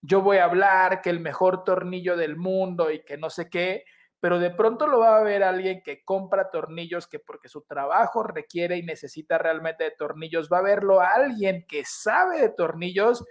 Yo 0.00 0.22
voy 0.22 0.38
a 0.38 0.44
hablar 0.44 1.02
que 1.02 1.10
el 1.10 1.20
mejor 1.20 1.62
tornillo 1.62 2.16
del 2.16 2.34
mundo 2.34 2.90
y 2.90 3.04
que 3.04 3.18
no 3.18 3.28
sé 3.28 3.50
qué, 3.50 3.84
pero 4.20 4.38
de 4.38 4.48
pronto 4.48 4.86
lo 4.86 5.00
va 5.00 5.18
a 5.18 5.22
ver 5.22 5.42
alguien 5.42 5.82
que 5.82 6.02
compra 6.06 6.50
tornillos 6.50 7.06
que 7.06 7.18
porque 7.18 7.50
su 7.50 7.66
trabajo 7.66 8.22
requiere 8.22 8.78
y 8.78 8.82
necesita 8.82 9.36
realmente 9.36 9.84
de 9.84 9.90
tornillos, 9.90 10.48
va 10.50 10.60
a 10.60 10.62
verlo 10.62 11.02
a 11.02 11.08
alguien 11.08 11.66
que 11.68 11.84
sabe 11.84 12.40
de 12.40 12.48
tornillos 12.48 13.22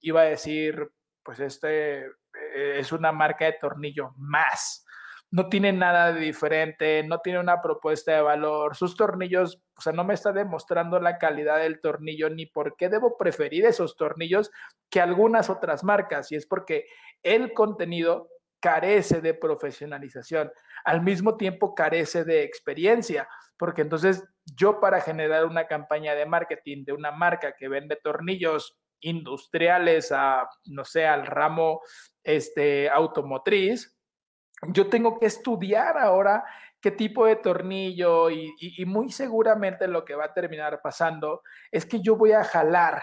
y 0.00 0.10
va 0.10 0.22
a 0.22 0.30
decir, 0.30 0.90
pues 1.22 1.38
este 1.38 2.06
eh, 2.06 2.74
es 2.74 2.90
una 2.90 3.12
marca 3.12 3.44
de 3.44 3.52
tornillo 3.52 4.14
más 4.16 4.84
no 5.32 5.48
tiene 5.48 5.72
nada 5.72 6.12
de 6.12 6.20
diferente, 6.20 7.04
no 7.04 7.20
tiene 7.20 7.38
una 7.38 7.62
propuesta 7.62 8.12
de 8.12 8.20
valor. 8.20 8.76
Sus 8.76 8.96
tornillos, 8.96 9.62
o 9.76 9.80
sea, 9.80 9.92
no 9.92 10.02
me 10.02 10.14
está 10.14 10.32
demostrando 10.32 10.98
la 10.98 11.18
calidad 11.18 11.58
del 11.58 11.80
tornillo 11.80 12.30
ni 12.30 12.46
por 12.46 12.76
qué 12.76 12.88
debo 12.88 13.16
preferir 13.16 13.64
esos 13.64 13.96
tornillos 13.96 14.50
que 14.90 15.00
algunas 15.00 15.48
otras 15.48 15.84
marcas. 15.84 16.32
Y 16.32 16.36
es 16.36 16.46
porque 16.46 16.86
el 17.22 17.52
contenido 17.52 18.28
carece 18.60 19.20
de 19.20 19.34
profesionalización, 19.34 20.52
al 20.84 21.02
mismo 21.02 21.36
tiempo 21.36 21.74
carece 21.74 22.24
de 22.24 22.42
experiencia, 22.42 23.28
porque 23.56 23.82
entonces 23.82 24.24
yo 24.44 24.80
para 24.80 25.00
generar 25.00 25.46
una 25.46 25.66
campaña 25.66 26.14
de 26.14 26.26
marketing 26.26 26.84
de 26.84 26.92
una 26.92 27.12
marca 27.12 27.54
que 27.56 27.68
vende 27.68 27.96
tornillos 27.96 28.76
industriales 29.00 30.12
a, 30.12 30.48
no 30.66 30.84
sé, 30.84 31.06
al 31.06 31.24
ramo 31.24 31.80
este, 32.22 32.90
automotriz, 32.90 33.96
yo 34.68 34.88
tengo 34.88 35.18
que 35.18 35.26
estudiar 35.26 35.98
ahora 35.98 36.44
qué 36.80 36.90
tipo 36.90 37.26
de 37.26 37.36
tornillo 37.36 38.30
y, 38.30 38.54
muy 38.86 39.10
seguramente 39.10 39.86
lo 39.88 40.04
que 40.04 40.14
va 40.14 40.26
a 40.26 40.34
terminar 40.34 40.80
pasando 40.82 41.42
es 41.70 41.86
que 41.86 42.00
yo 42.00 42.16
voy 42.16 42.32
a 42.32 42.44
jalar 42.44 43.02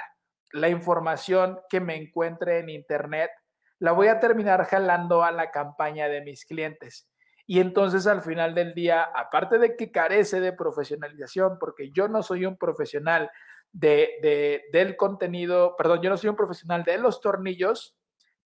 la 0.52 0.70
información 0.70 1.60
que 1.70 1.80
me 1.80 1.96
encuentre 1.96 2.60
en 2.60 2.70
Internet, 2.70 3.32
la 3.80 3.92
voy 3.92 4.08
a 4.08 4.20
terminar 4.20 4.66
jalando 4.66 5.24
a 5.24 5.32
la 5.32 5.52
campaña 5.52 6.08
de 6.08 6.22
mis 6.22 6.46
clientes. 6.46 7.10
Y 7.46 7.60
entonces 7.60 8.08
al 8.08 8.22
final 8.22 8.56
del 8.56 8.74
día, 8.74 9.04
aparte 9.04 9.58
de 9.58 9.76
que 9.76 9.92
carece 9.92 10.40
de 10.40 10.54
profesionalización, 10.54 11.58
porque 11.60 11.92
yo 11.92 12.08
no 12.08 12.24
soy 12.24 12.46
un 12.46 12.58
profesional 12.58 13.30
de, 13.72 14.64
del 14.72 14.98
contenido, 14.98 15.76
perdón, 15.78 16.02
yo 16.02 16.10
no 16.10 16.18
soy 16.18 16.30
un 16.30 16.36
profesional 16.36 16.84
de 16.84 16.98
los 16.98 17.22
tornillos, 17.22 17.97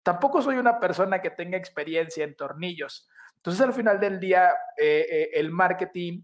Tampoco 0.07 0.41
soy 0.41 0.55
una 0.55 0.79
persona 0.79 1.19
que 1.19 1.31
tenga 1.31 1.57
experiencia 1.57 2.23
en 2.23 2.33
tornillos. 2.33 3.09
Entonces, 3.35 3.61
al 3.61 3.73
final 3.73 3.99
del 3.99 4.21
día, 4.21 4.51
eh, 4.77 5.05
eh, 5.09 5.29
el 5.33 5.51
marketing 5.51 6.21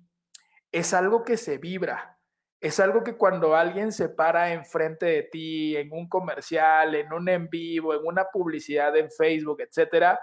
es 0.71 0.93
algo 0.93 1.25
que 1.25 1.35
se 1.35 1.57
vibra. 1.57 2.17
Es 2.61 2.79
algo 2.79 3.03
que 3.03 3.17
cuando 3.17 3.57
alguien 3.57 3.91
se 3.91 4.07
para 4.07 4.53
enfrente 4.53 5.05
de 5.07 5.23
ti 5.23 5.75
en 5.75 5.91
un 5.91 6.07
comercial, 6.07 6.95
en 6.95 7.11
un 7.11 7.27
en 7.27 7.49
vivo, 7.49 7.93
en 7.93 8.05
una 8.05 8.23
publicidad 8.31 8.95
en 8.95 9.11
Facebook, 9.11 9.59
etcétera, 9.59 10.17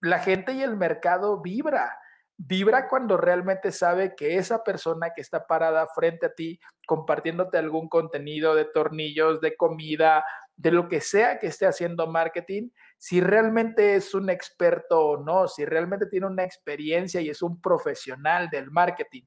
la 0.00 0.18
gente 0.18 0.52
y 0.52 0.62
el 0.62 0.76
mercado 0.76 1.40
vibra. 1.40 1.96
Vibra 2.36 2.88
cuando 2.88 3.16
realmente 3.16 3.70
sabe 3.70 4.16
que 4.16 4.38
esa 4.38 4.64
persona 4.64 5.12
que 5.14 5.20
está 5.20 5.46
parada 5.46 5.86
frente 5.86 6.26
a 6.26 6.34
ti 6.34 6.58
compartiéndote 6.84 7.58
algún 7.58 7.88
contenido 7.88 8.56
de 8.56 8.64
tornillos, 8.64 9.40
de 9.40 9.56
comida, 9.56 10.24
de 10.62 10.70
lo 10.70 10.86
que 10.88 11.00
sea 11.00 11.40
que 11.40 11.48
esté 11.48 11.66
haciendo 11.66 12.06
marketing, 12.06 12.70
si 12.96 13.20
realmente 13.20 13.96
es 13.96 14.14
un 14.14 14.30
experto 14.30 15.00
o 15.00 15.16
no, 15.16 15.48
si 15.48 15.64
realmente 15.64 16.06
tiene 16.06 16.26
una 16.26 16.44
experiencia 16.44 17.20
y 17.20 17.28
es 17.28 17.42
un 17.42 17.60
profesional 17.60 18.48
del 18.48 18.70
marketing. 18.70 19.22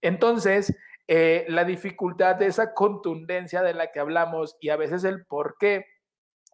Entonces, 0.00 0.76
eh, 1.06 1.46
la 1.48 1.64
dificultad 1.64 2.34
de 2.34 2.46
esa 2.46 2.74
contundencia 2.74 3.62
de 3.62 3.72
la 3.72 3.92
que 3.92 4.00
hablamos 4.00 4.56
y 4.60 4.70
a 4.70 4.76
veces 4.76 5.04
el 5.04 5.24
por 5.26 5.54
qué 5.60 5.86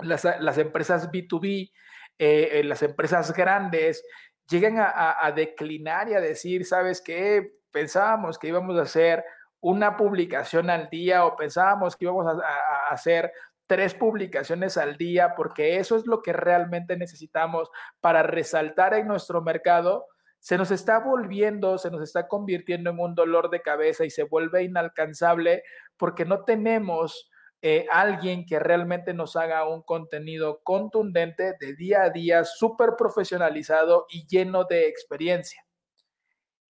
las, 0.00 0.26
empresas 0.58 1.10
B2B, 1.10 1.72
eh, 2.18 2.48
eh, 2.52 2.62
las 2.62 2.82
empresas 2.82 3.32
grandes, 3.32 4.04
llegan 4.50 4.74
a, 4.78 5.32
declinar 5.34 6.10
y 6.10 6.14
a 6.14 6.20
decir, 6.20 6.66
¿sabes 6.66 7.00
qué? 7.00 7.52
Pensábamos 7.70 8.38
que 8.38 8.48
íbamos 8.48 8.78
a 8.78 8.82
hacer 8.82 9.24
una 9.60 9.96
publicación 9.96 10.68
al 10.68 10.90
día 10.90 11.24
o 11.24 11.36
pensábamos 11.36 11.96
que 11.96 12.04
íbamos 12.04 12.26
a 12.26 12.88
hacer 12.90 13.32
tres 13.66 13.94
publicaciones 13.94 14.76
al 14.76 14.96
día, 14.96 15.34
porque 15.36 15.78
eso 15.78 15.96
es 15.96 16.06
lo 16.06 16.22
que 16.22 16.32
realmente 16.32 16.96
necesitamos 16.96 17.68
para 18.00 18.22
resaltar 18.22 18.94
en 18.94 19.08
nuestro 19.08 19.42
mercado, 19.42 20.06
se 20.38 20.58
nos 20.58 20.70
está 20.70 21.00
volviendo, 21.00 21.76
se 21.78 21.90
nos 21.90 22.02
está 22.02 22.28
convirtiendo 22.28 22.90
en 22.90 23.00
un 23.00 23.14
dolor 23.14 23.50
de 23.50 23.62
cabeza 23.62 24.04
y 24.04 24.10
se 24.10 24.22
vuelve 24.22 24.62
inalcanzable 24.62 25.64
porque 25.96 26.24
no 26.24 26.44
tenemos 26.44 27.30
eh, 27.62 27.86
alguien 27.90 28.46
que 28.46 28.58
realmente 28.60 29.12
nos 29.12 29.34
haga 29.34 29.68
un 29.68 29.82
contenido 29.82 30.60
contundente 30.62 31.54
de 31.58 31.74
día 31.74 32.02
a 32.02 32.10
día, 32.10 32.44
súper 32.44 32.90
profesionalizado 32.96 34.06
y 34.08 34.26
lleno 34.28 34.64
de 34.64 34.86
experiencia. 34.88 35.66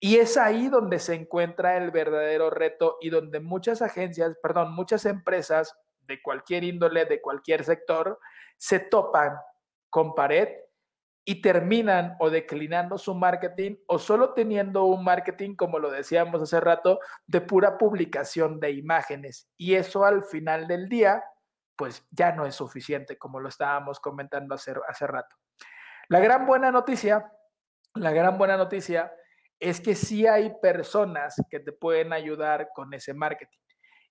Y 0.00 0.16
es 0.16 0.36
ahí 0.36 0.68
donde 0.68 0.98
se 0.98 1.14
encuentra 1.14 1.76
el 1.76 1.90
verdadero 1.90 2.50
reto 2.50 2.96
y 3.00 3.10
donde 3.10 3.40
muchas 3.40 3.82
agencias, 3.82 4.36
perdón, 4.42 4.72
muchas 4.72 5.04
empresas 5.06 5.76
de 6.06 6.22
cualquier 6.22 6.64
índole, 6.64 7.04
de 7.04 7.20
cualquier 7.20 7.64
sector, 7.64 8.18
se 8.56 8.80
topan 8.80 9.36
con 9.90 10.14
pared 10.14 10.48
y 11.28 11.42
terminan 11.42 12.16
o 12.20 12.30
declinando 12.30 12.98
su 12.98 13.12
marketing 13.14 13.76
o 13.88 13.98
solo 13.98 14.32
teniendo 14.32 14.84
un 14.84 15.02
marketing, 15.02 15.56
como 15.56 15.80
lo 15.80 15.90
decíamos 15.90 16.40
hace 16.40 16.60
rato, 16.60 17.00
de 17.26 17.40
pura 17.40 17.76
publicación 17.76 18.60
de 18.60 18.70
imágenes. 18.70 19.50
Y 19.56 19.74
eso 19.74 20.04
al 20.04 20.22
final 20.22 20.68
del 20.68 20.88
día, 20.88 21.24
pues 21.74 22.06
ya 22.12 22.30
no 22.32 22.46
es 22.46 22.54
suficiente, 22.54 23.18
como 23.18 23.40
lo 23.40 23.48
estábamos 23.48 23.98
comentando 23.98 24.54
hace, 24.54 24.74
hace 24.88 25.06
rato. 25.08 25.34
La 26.08 26.20
gran 26.20 26.46
buena 26.46 26.70
noticia, 26.70 27.32
la 27.94 28.12
gran 28.12 28.38
buena 28.38 28.56
noticia 28.56 29.12
es 29.58 29.80
que 29.80 29.96
sí 29.96 30.28
hay 30.28 30.54
personas 30.62 31.34
que 31.50 31.58
te 31.58 31.72
pueden 31.72 32.12
ayudar 32.12 32.68
con 32.72 32.94
ese 32.94 33.14
marketing 33.14 33.58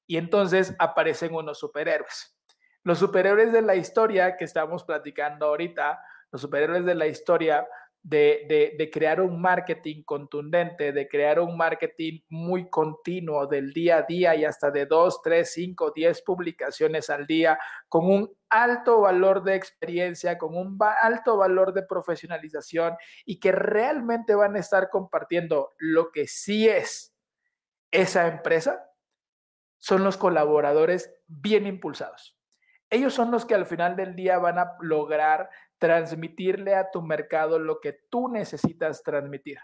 y 0.08 0.18
entonces 0.18 0.76
aparecen 0.80 1.34
unos 1.34 1.60
superhéroes. 1.60 2.36
Los 2.84 3.00
superhéroes 3.00 3.52
de 3.52 3.62
la 3.62 3.76
historia 3.76 4.38
que 4.38 4.46
estamos 4.46 4.84
platicando 4.84 5.48
ahorita, 5.48 6.00
los 6.32 6.42
superhéroes 6.42 6.86
de 6.86 6.96
la 6.96 7.08
historia 7.08 7.68
de, 8.04 8.76
de, 8.78 8.92
crear 8.92 9.20
un 9.20 9.42
marketing 9.42 10.04
contundente, 10.04 10.92
de 10.92 11.08
crear 11.08 11.40
un 11.40 11.58
marketing 11.58 12.20
muy 12.30 12.70
continuo 12.70 13.48
del 13.48 13.74
día 13.74 13.98
a 13.98 14.02
día 14.04 14.36
y 14.36 14.46
hasta 14.46 14.70
de 14.70 14.86
dos, 14.86 15.24
tres, 15.24 15.54
cinco, 15.54 15.90
diez 15.90 16.22
publicaciones 16.22 17.10
al 17.10 17.26
día, 17.26 17.58
con 17.90 18.06
un 18.06 18.32
alto 18.48 19.02
valor 19.02 19.44
de 19.44 19.56
experiencia, 19.56 20.38
con 20.38 20.56
un 20.56 20.78
alto 21.02 21.38
valor 21.38 21.74
de 21.74 21.82
profesionalización 21.82 22.96
y 23.26 23.40
que 23.40 23.52
realmente 23.52 24.36
van 24.36 24.56
a 24.56 24.60
estar 24.60 24.92
compartiendo 24.92 25.72
lo 25.80 26.12
que 26.12 26.28
sí 26.28 26.70
es 26.70 27.16
esa 27.90 28.28
empresa 28.28 28.86
son 29.86 30.04
los 30.04 30.18
colaboradores 30.18 31.14
bien 31.28 31.68
impulsados. 31.68 32.36
Ellos 32.90 33.14
son 33.14 33.30
los 33.30 33.46
que 33.46 33.54
al 33.54 33.68
final 33.68 33.96
del 33.96 34.16
día 34.16 34.40
van 34.40 34.58
a 34.58 34.72
lograr 34.80 35.48
transmitirle 35.78 36.74
a 36.74 36.90
tu 36.90 37.04
mercado 37.04 37.60
lo 37.60 37.80
que 37.80 37.94
tú 38.10 38.28
necesitas 38.28 39.04
transmitir. 39.04 39.60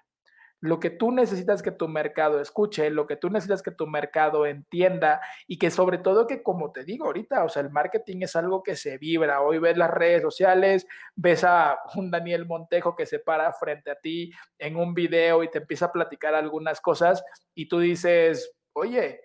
Lo 0.59 0.79
que 0.79 0.91
tú 0.91 1.11
necesitas 1.11 1.63
que 1.63 1.71
tu 1.71 1.87
mercado 1.87 2.39
escuche, 2.39 2.91
lo 2.91 3.07
que 3.07 3.15
tú 3.15 3.31
necesitas 3.31 3.63
que 3.63 3.71
tu 3.71 3.87
mercado 3.87 4.45
entienda 4.45 5.21
y 5.47 5.57
que 5.57 5.71
sobre 5.71 5.97
todo 5.97 6.27
que 6.27 6.43
como 6.43 6.71
te 6.71 6.83
digo 6.83 7.07
ahorita, 7.07 7.43
o 7.43 7.49
sea, 7.49 7.63
el 7.63 7.71
marketing 7.71 8.17
es 8.21 8.35
algo 8.35 8.61
que 8.61 8.75
se 8.75 8.99
vibra. 8.99 9.41
Hoy 9.41 9.57
ves 9.57 9.75
las 9.75 9.89
redes 9.89 10.21
sociales, 10.21 10.85
ves 11.15 11.43
a 11.43 11.79
un 11.95 12.11
Daniel 12.11 12.45
Montejo 12.45 12.95
que 12.95 13.07
se 13.07 13.17
para 13.17 13.51
frente 13.53 13.89
a 13.89 13.95
ti 13.95 14.31
en 14.59 14.75
un 14.75 14.93
video 14.93 15.41
y 15.41 15.49
te 15.49 15.57
empieza 15.57 15.87
a 15.87 15.91
platicar 15.91 16.35
algunas 16.35 16.79
cosas 16.79 17.23
y 17.55 17.67
tú 17.67 17.79
dices, 17.79 18.53
oye, 18.73 19.21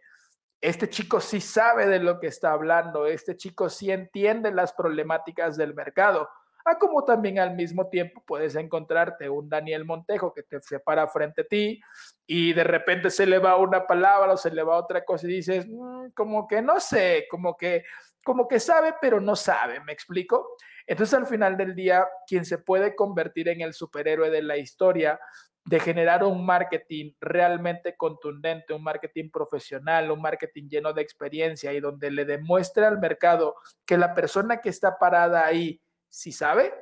este 0.60 0.88
chico 0.88 1.20
sí 1.20 1.40
sabe 1.40 1.86
de 1.86 1.98
lo 1.98 2.18
que 2.18 2.28
está 2.28 2.52
hablando, 2.52 3.06
este 3.06 3.36
chico 3.36 3.68
sí 3.68 3.90
entiende 3.90 4.50
las 4.52 4.72
problemáticas 4.72 5.56
del 5.56 5.74
mercado. 5.74 6.28
a 6.64 6.78
como 6.78 7.04
también 7.04 7.38
al 7.38 7.54
mismo 7.54 7.88
tiempo 7.88 8.24
puedes 8.26 8.56
encontrarte 8.56 9.28
un 9.28 9.48
Daniel 9.48 9.84
Montejo 9.84 10.34
que 10.34 10.42
te 10.42 10.60
separa 10.60 11.06
frente 11.06 11.42
a 11.42 11.44
ti 11.46 11.80
y 12.26 12.52
de 12.54 12.64
repente 12.64 13.10
se 13.10 13.24
le 13.24 13.38
va 13.38 13.56
una 13.56 13.86
palabra 13.86 14.32
o 14.32 14.36
se 14.36 14.50
le 14.50 14.64
va 14.64 14.76
otra 14.76 15.04
cosa 15.04 15.26
y 15.26 15.34
dices, 15.34 15.66
mm, 15.68 16.08
como 16.14 16.48
que 16.48 16.62
no 16.62 16.80
sé, 16.80 17.26
como 17.30 17.56
que, 17.56 17.84
como 18.24 18.48
que 18.48 18.58
sabe, 18.58 18.94
pero 19.00 19.20
no 19.20 19.36
sabe, 19.36 19.78
¿me 19.80 19.92
explico? 19.92 20.56
Entonces 20.86 21.18
al 21.18 21.26
final 21.26 21.56
del 21.56 21.74
día, 21.74 22.08
quien 22.26 22.44
se 22.44 22.58
puede 22.58 22.96
convertir 22.96 23.48
en 23.48 23.60
el 23.60 23.72
superhéroe 23.72 24.30
de 24.30 24.42
la 24.42 24.56
historia 24.56 25.20
de 25.66 25.80
generar 25.80 26.22
un 26.22 26.46
marketing 26.46 27.12
realmente 27.20 27.96
contundente, 27.96 28.72
un 28.72 28.84
marketing 28.84 29.30
profesional, 29.30 30.12
un 30.12 30.22
marketing 30.22 30.68
lleno 30.68 30.92
de 30.92 31.02
experiencia 31.02 31.72
y 31.72 31.80
donde 31.80 32.12
le 32.12 32.24
demuestre 32.24 32.86
al 32.86 33.00
mercado 33.00 33.56
que 33.84 33.98
la 33.98 34.14
persona 34.14 34.60
que 34.60 34.68
está 34.68 34.96
parada 34.96 35.44
ahí, 35.44 35.82
si 36.08 36.30
sabe, 36.30 36.72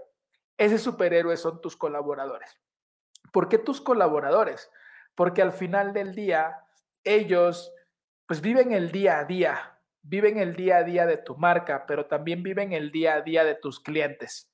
ese 0.58 0.78
superhéroe 0.78 1.36
son 1.38 1.62
tus 1.62 1.76
colaboradores. 1.76 2.60
¿Por 3.32 3.48
qué 3.48 3.56
tus 3.56 3.80
colaboradores? 3.80 4.70
Porque 5.14 5.40
al 5.40 5.52
final 5.52 5.94
del 5.94 6.14
día, 6.14 6.60
ellos 7.02 7.72
pues 8.26 8.42
viven 8.42 8.72
el 8.72 8.92
día 8.92 9.18
a 9.18 9.24
día, 9.24 9.80
viven 10.02 10.38
el 10.38 10.56
día 10.56 10.78
a 10.78 10.82
día 10.82 11.06
de 11.06 11.16
tu 11.16 11.36
marca, 11.36 11.86
pero 11.86 12.04
también 12.06 12.42
viven 12.42 12.74
el 12.74 12.92
día 12.92 13.14
a 13.14 13.22
día 13.22 13.44
de 13.44 13.54
tus 13.54 13.80
clientes 13.80 14.53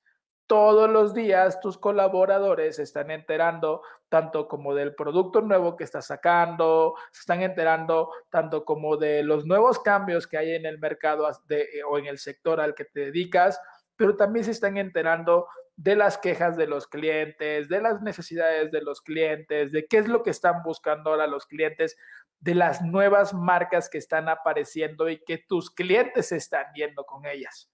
todos 0.50 0.90
los 0.90 1.14
días 1.14 1.60
tus 1.60 1.78
colaboradores 1.78 2.80
están 2.80 3.12
enterando 3.12 3.82
tanto 4.08 4.48
como 4.48 4.74
del 4.74 4.96
producto 4.96 5.42
nuevo 5.42 5.76
que 5.76 5.84
estás 5.84 6.08
sacando, 6.08 6.96
se 7.12 7.20
están 7.20 7.42
enterando 7.42 8.10
tanto 8.30 8.64
como 8.64 8.96
de 8.96 9.22
los 9.22 9.46
nuevos 9.46 9.78
cambios 9.78 10.26
que 10.26 10.38
hay 10.38 10.56
en 10.56 10.66
el 10.66 10.80
mercado 10.80 11.30
eh, 11.50 11.68
o 11.88 11.98
en 11.98 12.06
el 12.06 12.18
sector 12.18 12.60
al 12.60 12.74
que 12.74 12.84
te 12.84 12.98
dedicas, 12.98 13.60
pero 13.94 14.16
también 14.16 14.44
se 14.44 14.50
están 14.50 14.76
enterando 14.76 15.46
de 15.76 15.94
las 15.94 16.18
quejas 16.18 16.56
de 16.56 16.66
los 16.66 16.88
clientes, 16.88 17.68
de 17.68 17.80
las 17.80 18.02
necesidades 18.02 18.72
de 18.72 18.82
los 18.82 19.02
clientes, 19.02 19.70
de 19.70 19.86
qué 19.86 19.98
es 19.98 20.08
lo 20.08 20.24
que 20.24 20.30
están 20.30 20.64
buscando 20.64 21.10
ahora 21.10 21.28
los 21.28 21.46
clientes, 21.46 21.96
de 22.40 22.56
las 22.56 22.82
nuevas 22.82 23.32
marcas 23.34 23.88
que 23.88 23.98
están 23.98 24.28
apareciendo 24.28 25.08
y 25.08 25.22
que 25.22 25.38
tus 25.38 25.70
clientes 25.70 26.32
están 26.32 26.66
yendo 26.74 27.04
con 27.04 27.24
ellas. 27.24 27.70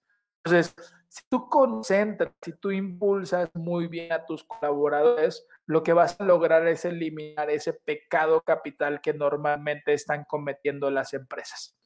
Entonces, 0.47 0.73
si 1.09 1.23
tú 1.29 1.49
concentras, 1.49 2.31
si 2.41 2.53
tú 2.53 2.71
impulsas 2.71 3.49
muy 3.53 3.87
bien 3.87 4.13
a 4.13 4.25
tus 4.25 4.45
colaboradores, 4.45 5.45
lo 5.65 5.83
que 5.83 5.91
vas 5.91 6.17
a 6.21 6.23
lograr 6.23 6.65
es 6.67 6.85
eliminar 6.85 7.49
ese 7.49 7.73
pecado 7.73 8.41
capital 8.43 9.01
que 9.01 9.13
normalmente 9.13 9.91
están 9.91 10.23
cometiendo 10.23 10.89
las 10.89 11.13
empresas. 11.13 11.77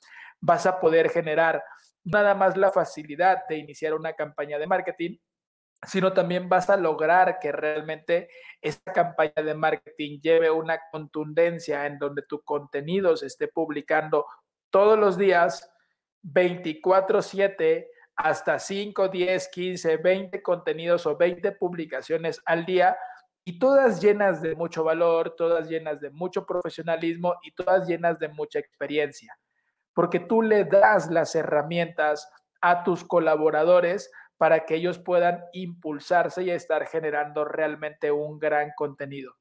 Vas 0.42 0.68
a 0.68 0.80
poder 0.80 1.10
generar 1.10 1.64
nada 2.04 2.36
más 2.36 2.56
la 2.56 2.72
facilidad 2.72 3.48
de 3.50 3.58
iniciar 3.58 3.96
una 3.96 4.14
campaña 4.14 4.60
de 4.60 4.68
marketing, 4.68 5.18
sino 5.88 6.14
también 6.14 6.48
vas 6.48 6.70
a 6.70 6.78
lograr 6.78 7.40
que 7.40 7.52
realmente 7.52 8.30
esta 8.62 8.94
campaña 8.94 9.42
de 9.44 9.56
marketing 9.56 10.20
lleve 10.22 10.52
una 10.52 10.80
contundencia 10.92 11.88
en 11.88 11.98
donde 11.98 12.22
tu 12.22 12.44
contenido 12.44 13.18
se 13.18 13.26
esté 13.26 13.48
publicando 13.48 14.28
todos 14.70 15.00
los 15.00 15.18
días, 15.18 15.68
24/7 16.22 17.88
hasta 18.24 18.60
5, 18.60 19.08
10, 19.08 19.50
15, 19.50 19.98
20 19.98 20.42
contenidos 20.44 21.06
o 21.08 21.18
20 21.18 21.54
publicaciones 21.54 22.40
al 22.46 22.66
día 22.66 22.96
y 23.44 23.58
todas 23.58 24.00
llenas 24.00 24.42
de 24.42 24.56
mucho 24.56 24.84
valor, 24.84 25.36
todas 25.36 25.68
llenas 25.68 26.00
de 26.00 26.12
mucho 26.12 26.46
profesionalismo 26.46 27.36
y 27.42 27.52
todas 27.52 27.88
llenas 27.88 28.20
de 28.20 28.28
mucha 28.30 28.60
experiencia. 28.60 29.36
Porque 29.94 30.20
tú 30.20 30.44
le 30.44 30.66
das 30.66 31.10
las 31.10 31.34
herramientas 31.34 32.30
a 32.62 32.84
tus 32.84 33.04
colaboradores 33.04 34.12
para 34.38 34.66
que 34.66 34.76
ellos 34.76 35.00
puedan 35.00 35.44
impulsarse 35.54 36.44
y 36.44 36.52
estar 36.52 36.86
generando 36.86 37.44
realmente 37.44 38.12
un 38.12 38.38
gran 38.38 38.72
contenido. 38.76 39.34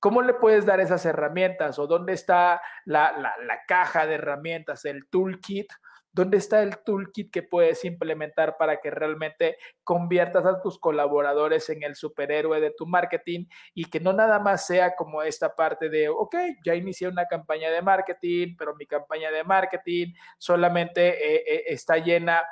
¿Cómo 0.00 0.22
le 0.22 0.34
puedes 0.34 0.66
dar 0.66 0.80
esas 0.80 1.06
herramientas 1.06 1.78
o 1.78 1.86
dónde 1.86 2.12
está 2.12 2.60
la, 2.84 3.12
la, 3.12 3.32
la 3.46 3.60
caja 3.66 4.06
de 4.06 4.16
herramientas, 4.16 4.84
el 4.84 5.08
toolkit? 5.08 5.72
¿Dónde 6.14 6.36
está 6.38 6.62
el 6.62 6.78
toolkit 6.78 7.32
que 7.32 7.42
puedes 7.42 7.84
implementar 7.84 8.56
para 8.56 8.80
que 8.80 8.90
realmente 8.90 9.58
conviertas 9.82 10.46
a 10.46 10.62
tus 10.62 10.78
colaboradores 10.78 11.68
en 11.70 11.82
el 11.82 11.96
superhéroe 11.96 12.60
de 12.60 12.70
tu 12.70 12.86
marketing 12.86 13.46
y 13.74 13.86
que 13.86 13.98
no 13.98 14.12
nada 14.12 14.38
más 14.38 14.64
sea 14.66 14.94
como 14.94 15.22
esta 15.22 15.54
parte 15.56 15.88
de, 15.90 16.08
ok, 16.08 16.36
ya 16.64 16.76
inicié 16.76 17.08
una 17.08 17.26
campaña 17.26 17.70
de 17.70 17.82
marketing, 17.82 18.54
pero 18.56 18.76
mi 18.76 18.86
campaña 18.86 19.32
de 19.32 19.42
marketing 19.42 20.14
solamente 20.38 21.08
eh, 21.08 21.44
eh, 21.46 21.64
está 21.66 21.98
llena 21.98 22.42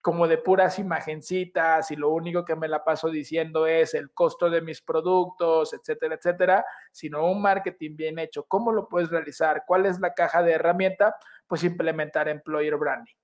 como 0.00 0.28
de 0.28 0.38
puras 0.38 0.78
imagencitas 0.78 1.90
y 1.90 1.96
lo 1.96 2.10
único 2.10 2.44
que 2.44 2.56
me 2.56 2.68
la 2.68 2.84
paso 2.84 3.10
diciendo 3.10 3.66
es 3.66 3.94
el 3.94 4.12
costo 4.12 4.48
de 4.48 4.62
mis 4.62 4.80
productos, 4.80 5.74
etcétera, 5.74 6.14
etcétera, 6.14 6.64
sino 6.92 7.26
un 7.30 7.42
marketing 7.42 7.96
bien 7.96 8.18
hecho. 8.18 8.44
¿Cómo 8.44 8.72
lo 8.72 8.88
puedes 8.88 9.10
realizar? 9.10 9.64
¿Cuál 9.66 9.86
es 9.86 9.98
la 10.00 10.14
caja 10.14 10.42
de 10.42 10.52
herramienta? 10.52 11.16
Pues 11.48 11.64
implementar 11.64 12.28
employer 12.28 12.76
branding. 12.76 13.14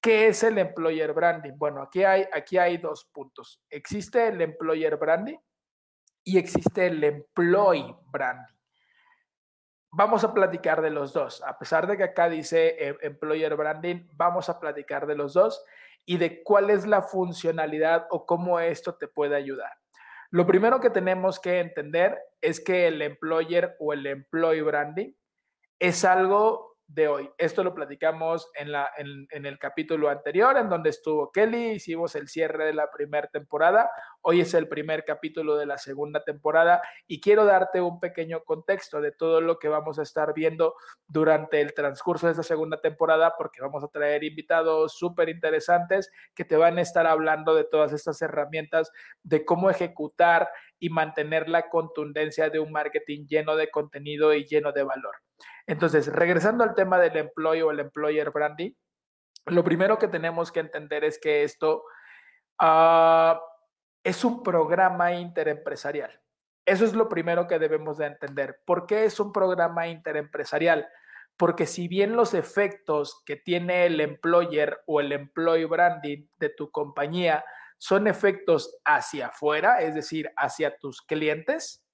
¿Qué 0.00 0.28
es 0.28 0.44
el 0.44 0.58
employer 0.58 1.12
branding? 1.12 1.54
Bueno, 1.56 1.82
aquí 1.82 2.04
hay, 2.04 2.24
aquí 2.32 2.58
hay 2.58 2.76
dos 2.76 3.10
puntos. 3.12 3.60
Existe 3.68 4.28
el 4.28 4.40
employer 4.40 4.96
branding 4.96 5.38
y 6.22 6.38
existe 6.38 6.86
el 6.86 7.02
employee 7.02 7.96
branding. 8.12 8.54
Vamos 9.90 10.24
a 10.24 10.34
platicar 10.34 10.82
de 10.82 10.90
los 10.90 11.12
dos. 11.12 11.42
A 11.42 11.58
pesar 11.58 11.86
de 11.86 11.96
que 11.96 12.04
acá 12.04 12.28
dice 12.28 12.76
eh, 12.78 12.96
employer 13.02 13.56
branding, 13.56 14.06
vamos 14.12 14.48
a 14.48 14.60
platicar 14.60 15.06
de 15.06 15.16
los 15.16 15.32
dos 15.32 15.64
y 16.04 16.18
de 16.18 16.42
cuál 16.42 16.70
es 16.70 16.86
la 16.86 17.02
funcionalidad 17.02 18.06
o 18.10 18.26
cómo 18.26 18.60
esto 18.60 18.94
te 18.96 19.08
puede 19.08 19.34
ayudar. 19.34 19.72
Lo 20.30 20.46
primero 20.46 20.80
que 20.80 20.90
tenemos 20.90 21.40
que 21.40 21.60
entender 21.60 22.18
es 22.40 22.62
que 22.62 22.88
el 22.88 23.00
employer 23.00 23.76
o 23.78 23.92
el 23.92 24.06
employee 24.06 24.62
branding 24.62 25.12
es 25.78 26.04
algo 26.04 26.75
de 26.88 27.08
hoy. 27.08 27.28
Esto 27.36 27.64
lo 27.64 27.74
platicamos 27.74 28.48
en, 28.54 28.70
la, 28.70 28.90
en, 28.96 29.46
el 29.46 29.58
capítulo 29.58 30.08
anterior, 30.08 30.56
en 30.56 30.68
donde 30.68 30.90
estuvo 30.90 31.32
Kelly, 31.32 31.72
hicimos 31.72 32.14
el 32.14 32.28
cierre 32.28 32.64
de 32.64 32.74
la 32.74 32.90
primera 32.90 33.26
temporada, 33.26 33.90
hoy 34.22 34.40
es 34.40 34.54
el 34.54 34.68
primer 34.68 35.04
capítulo 35.04 35.56
de 35.56 35.66
la 35.66 35.78
segunda 35.78 36.22
temporada 36.22 36.80
y 37.06 37.20
quiero 37.20 37.44
darte 37.44 37.80
un 37.80 37.98
pequeño 37.98 38.44
contexto 38.44 39.00
de 39.00 39.10
todo 39.10 39.40
lo 39.40 39.58
que 39.58 39.68
vamos 39.68 39.98
a 39.98 40.02
estar 40.02 40.32
viendo 40.32 40.74
durante 41.08 41.60
el 41.60 41.74
transcurso 41.74 42.26
de 42.26 42.32
esta 42.32 42.44
segunda 42.44 42.80
temporada, 42.80 43.34
porque 43.36 43.60
vamos 43.60 43.82
a 43.82 43.88
traer 43.88 44.22
invitados 44.22 44.96
súper 44.96 45.28
interesantes 45.28 46.10
que 46.34 46.44
te 46.44 46.56
van 46.56 46.78
a 46.78 46.82
estar 46.82 47.06
hablando 47.06 47.54
de 47.54 47.64
todas 47.64 47.92
estas 47.92 48.22
herramientas, 48.22 48.92
de 49.24 49.44
cómo 49.44 49.70
ejecutar 49.70 50.48
y 50.78 50.90
mantener 50.90 51.48
la 51.48 51.68
contundencia 51.68 52.48
de 52.48 52.60
un 52.60 52.70
marketing 52.70 53.26
lleno 53.26 53.56
de 53.56 53.70
contenido 53.70 54.34
y 54.34 54.44
lleno 54.44 54.72
de 54.72 54.84
valor. 54.84 55.16
Entonces, 55.66 56.06
regresando 56.06 56.64
al 56.64 56.74
tema 56.74 56.98
del 56.98 57.16
employee 57.16 57.62
o 57.62 57.70
el 57.70 57.80
employer 57.80 58.30
branding, 58.30 58.72
lo 59.46 59.64
primero 59.64 59.98
que 59.98 60.08
tenemos 60.08 60.52
que 60.52 60.60
entender 60.60 61.04
es 61.04 61.18
que 61.18 61.42
esto 61.44 61.84
uh, 62.60 63.38
es 64.02 64.24
un 64.24 64.42
programa 64.42 65.12
interempresarial. 65.12 66.20
Eso 66.64 66.84
es 66.84 66.94
lo 66.94 67.08
primero 67.08 67.46
que 67.46 67.60
debemos 67.60 67.98
de 67.98 68.06
entender. 68.06 68.60
¿Por 68.64 68.86
qué 68.86 69.04
es 69.04 69.20
un 69.20 69.32
programa 69.32 69.86
interempresarial? 69.86 70.88
Porque 71.36 71.66
si 71.66 71.86
bien 71.86 72.16
los 72.16 72.34
efectos 72.34 73.22
que 73.24 73.36
tiene 73.36 73.86
el 73.86 74.00
employer 74.00 74.82
o 74.86 75.00
el 75.00 75.12
employee 75.12 75.66
branding 75.66 76.26
de 76.38 76.48
tu 76.48 76.70
compañía 76.70 77.44
son 77.78 78.08
efectos 78.08 78.78
hacia 78.84 79.28
afuera, 79.28 79.80
es 79.80 79.94
decir, 79.94 80.32
hacia 80.36 80.76
tus 80.78 81.02
clientes, 81.02 81.85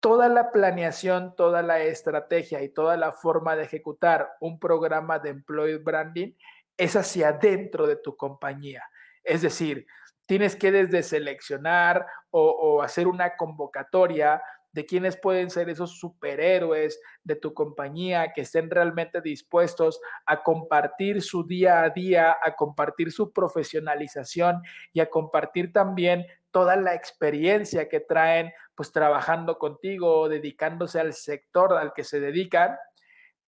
toda 0.00 0.28
la 0.28 0.52
planeación, 0.52 1.34
toda 1.36 1.62
la 1.62 1.80
estrategia 1.80 2.62
y 2.62 2.68
toda 2.68 2.96
la 2.96 3.12
forma 3.12 3.56
de 3.56 3.64
ejecutar 3.64 4.30
un 4.40 4.58
programa 4.58 5.18
de 5.18 5.30
employee 5.30 5.78
branding 5.78 6.32
es 6.76 6.96
hacia 6.96 7.32
dentro 7.32 7.86
de 7.86 7.96
tu 7.96 8.16
compañía. 8.16 8.84
Es 9.24 9.42
decir, 9.42 9.86
tienes 10.26 10.56
que 10.56 10.70
desde 10.70 11.02
seleccionar 11.02 12.06
o, 12.30 12.50
o 12.50 12.82
hacer 12.82 13.08
una 13.08 13.36
convocatoria 13.36 14.42
de 14.76 14.84
quiénes 14.84 15.16
pueden 15.16 15.48
ser 15.48 15.70
esos 15.70 15.98
superhéroes 15.98 17.00
de 17.24 17.34
tu 17.34 17.54
compañía 17.54 18.32
que 18.34 18.42
estén 18.42 18.70
realmente 18.70 19.22
dispuestos 19.22 19.98
a 20.26 20.42
compartir 20.42 21.22
su 21.22 21.46
día 21.46 21.82
a 21.82 21.88
día, 21.88 22.36
a 22.44 22.54
compartir 22.54 23.10
su 23.10 23.32
profesionalización 23.32 24.60
y 24.92 25.00
a 25.00 25.08
compartir 25.08 25.72
también 25.72 26.26
toda 26.50 26.76
la 26.76 26.94
experiencia 26.94 27.88
que 27.88 28.00
traen 28.00 28.52
pues 28.76 28.92
trabajando 28.92 29.58
contigo, 29.58 30.28
dedicándose 30.28 31.00
al 31.00 31.14
sector 31.14 31.72
al 31.72 31.92
que 31.92 32.04
se 32.04 32.20
dedican, 32.20 32.76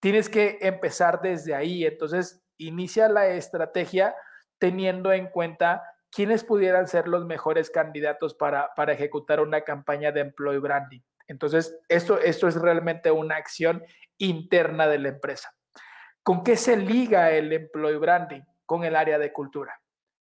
tienes 0.00 0.28
que 0.28 0.58
empezar 0.62 1.20
desde 1.20 1.54
ahí. 1.54 1.84
Entonces, 1.84 2.42
inicia 2.56 3.08
la 3.08 3.26
estrategia 3.28 4.14
teniendo 4.58 5.12
en 5.12 5.28
cuenta 5.28 5.82
quiénes 6.10 6.44
pudieran 6.44 6.88
ser 6.88 7.06
los 7.06 7.26
mejores 7.26 7.70
candidatos 7.70 8.34
para, 8.34 8.70
para 8.74 8.92
ejecutar 8.92 9.40
una 9.40 9.60
campaña 9.60 10.10
de 10.10 10.20
employee 10.20 10.60
branding. 10.60 11.00
Entonces, 11.26 11.78
esto, 11.88 12.18
esto 12.18 12.48
es 12.48 12.54
realmente 12.56 13.10
una 13.10 13.36
acción 13.36 13.84
interna 14.16 14.88
de 14.88 14.98
la 14.98 15.10
empresa. 15.10 15.54
¿Con 16.22 16.42
qué 16.42 16.56
se 16.56 16.76
liga 16.76 17.30
el 17.30 17.52
employee 17.52 17.98
branding? 17.98 18.42
Con 18.64 18.84
el 18.84 18.96
área 18.96 19.18
de 19.18 19.32
cultura. 19.32 19.80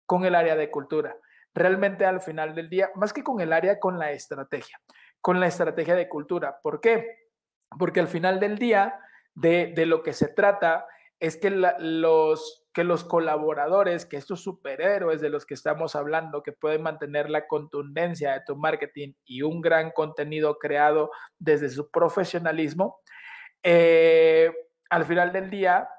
Con 0.05 0.25
el 0.25 0.35
área 0.35 0.55
de 0.55 0.69
cultura. 0.69 1.15
Realmente 1.53 2.05
al 2.05 2.21
final 2.21 2.55
del 2.55 2.69
día, 2.69 2.89
más 2.95 3.13
que 3.13 3.23
con 3.23 3.41
el 3.41 3.53
área, 3.53 3.79
con 3.79 3.99
la 3.99 4.11
estrategia, 4.11 4.79
con 5.21 5.39
la 5.39 5.47
estrategia 5.47 5.95
de 5.95 6.09
cultura. 6.09 6.59
¿Por 6.61 6.81
qué? 6.81 7.29
Porque 7.77 7.99
al 7.99 8.07
final 8.07 8.39
del 8.39 8.57
día, 8.57 8.99
de, 9.35 9.73
de 9.75 9.85
lo 9.85 10.03
que 10.03 10.13
se 10.13 10.27
trata 10.27 10.85
es 11.19 11.35
que 11.35 11.49
los, 11.49 12.65
que 12.73 12.83
los 12.83 13.03
colaboradores, 13.03 14.05
que 14.05 14.17
estos 14.17 14.41
superhéroes 14.41 15.19
de 15.19 15.29
los 15.29 15.45
que 15.45 15.53
estamos 15.53 15.95
hablando, 15.95 16.43
que 16.43 16.53
pueden 16.53 16.81
mantener 16.81 17.29
la 17.29 17.45
contundencia 17.45 18.33
de 18.33 18.41
tu 18.45 18.55
marketing 18.55 19.13
y 19.25 19.41
un 19.41 19.59
gran 19.59 19.91
contenido 19.91 20.57
creado 20.57 21.11
desde 21.37 21.69
su 21.69 21.91
profesionalismo, 21.91 23.01
eh, 23.63 24.51
al 24.89 25.05
final 25.05 25.33
del 25.33 25.49
día, 25.49 25.89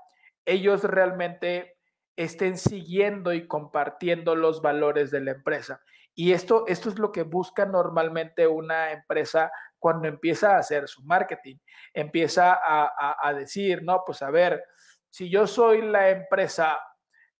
ellos 0.46 0.84
realmente 0.84 1.76
estén 2.24 2.58
siguiendo 2.58 3.32
y 3.32 3.46
compartiendo 3.46 4.34
los 4.34 4.62
valores 4.62 5.10
de 5.10 5.20
la 5.20 5.32
empresa. 5.32 5.80
Y 6.14 6.32
esto, 6.32 6.64
esto 6.66 6.88
es 6.88 6.98
lo 6.98 7.12
que 7.12 7.22
busca 7.22 7.64
normalmente 7.66 8.46
una 8.46 8.92
empresa 8.92 9.50
cuando 9.78 10.08
empieza 10.08 10.54
a 10.54 10.58
hacer 10.58 10.88
su 10.88 11.02
marketing. 11.04 11.56
Empieza 11.94 12.52
a, 12.52 13.16
a 13.22 13.34
decir, 13.34 13.82
no, 13.82 14.02
pues 14.04 14.22
a 14.22 14.30
ver, 14.30 14.62
si 15.08 15.30
yo 15.30 15.46
soy 15.46 15.82
la 15.82 16.10
empresa 16.10 16.78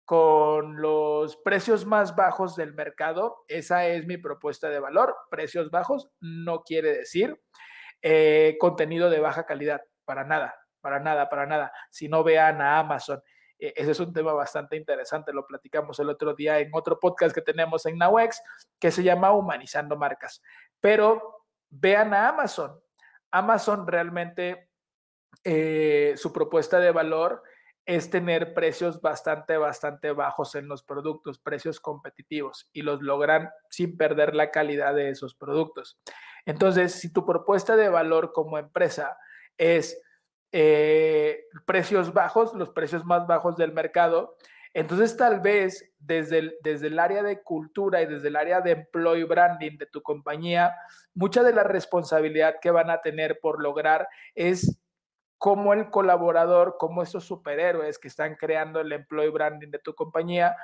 con 0.05 0.81
los 0.81 1.37
precios 1.37 1.87
más 1.87 2.17
bajos 2.17 2.57
del 2.57 2.75
mercado, 2.75 3.45
esa 3.47 3.87
es 3.87 4.07
mi 4.07 4.17
propuesta 4.17 4.69
de 4.69 4.81
valor. 4.81 5.15
Precios 5.31 5.71
bajos 5.71 6.11
no 6.21 6.63
quiere 6.63 6.93
decir 6.93 7.41
eh, 8.03 8.57
contenido 8.59 9.11
de 9.11 9.21
baja 9.21 9.45
calidad, 9.45 9.83
para 10.05 10.25
nada, 10.25 10.57
para 10.81 11.01
nada, 11.01 11.29
para 11.29 11.47
nada. 11.47 11.73
Si 11.91 12.09
no 12.09 12.25
vean 12.25 12.61
a 12.61 12.79
Amazon, 12.79 13.23
ese 13.61 13.91
es 13.91 14.01
un 14.01 14.13
tema 14.13 14.33
bastante 14.33 14.77
interesante, 14.77 15.33
lo 15.33 15.47
platicamos 15.47 15.99
el 16.01 16.09
otro 16.09 16.35
día 16.35 16.59
en 16.59 16.71
otro 16.73 16.99
podcast 16.99 17.35
que 17.35 17.43
tenemos 17.43 17.85
en 17.87 17.99
Nawex, 17.99 18.43
que 18.79 18.91
se 18.91 19.03
llama 19.03 19.33
Humanizando 19.33 19.97
Marcas. 19.97 20.43
Pero 20.81 21.45
vean 21.69 22.15
a 22.15 22.29
Amazon. 22.29 22.81
Amazon 23.31 23.87
realmente, 23.87 24.71
eh, 25.45 26.15
su 26.17 26.33
propuesta 26.33 26.81
de 26.81 26.91
valor 26.91 27.43
es 27.87 28.11
tener 28.11 28.55
precios 28.55 29.01
bastante, 29.01 29.57
bastante 29.57 30.13
bajos 30.13 30.55
en 30.55 30.69
los 30.69 30.83
productos, 30.83 31.39
precios 31.39 31.81
competitivos, 31.81 32.69
y 32.73 32.83
los 32.83 33.03
logran 33.03 33.51
sin 33.69 33.97
perder 33.97 34.35
la 34.35 34.51
calidad 34.51 34.95
de 34.95 35.11
esos 35.11 35.35
productos. 35.35 35.99
Entonces, 36.47 36.93
si 36.93 37.13
tu 37.13 37.27
propuesta 37.27 37.77
de 37.77 37.89
valor 37.89 38.33
como 38.33 38.59
empresa 38.59 39.19
es 39.59 40.01
eh, 40.53 41.45
precios 41.67 42.13
bajos, 42.13 42.55
los 42.55 42.71
precios 42.71 43.05
más 43.05 43.27
bajos 43.27 43.57
del 43.57 43.73
mercado, 43.73 44.37
entonces 44.73 45.17
tal 45.17 45.41
vez 45.41 45.93
desde 45.99 46.39
el, 46.39 46.55
desde 46.63 46.87
el 46.87 46.99
área 46.99 47.23
de 47.23 47.43
cultura 47.43 48.03
y 48.03 48.07
desde 48.07 48.29
el 48.29 48.37
área 48.37 48.61
de 48.61 48.73
employee 48.73 49.25
branding 49.25 49.79
de 49.79 49.87
tu 49.87 50.01
compañía, 50.03 50.75
mucha 51.15 51.43
de 51.43 51.53
la 51.53 51.65
responsabilidad 51.65 52.57
que 52.61 52.71
van 52.71 52.91
a 52.91 53.01
tener 53.01 53.41
por 53.41 53.61
lograr 53.61 54.09
es 54.35 54.81
cómo 55.39 55.73
el 55.73 55.91
colaborador, 55.91 56.77
cómo 56.79 57.03
esos 57.03 57.25
superhéroes 57.25 57.99
que 57.99 58.09
están 58.09 58.37
creando 58.37 58.81
el 58.81 58.93
employee 58.93 59.31
branding 59.31 59.71
de 59.71 59.79
tu 59.79 59.95
compañía, 59.95 60.55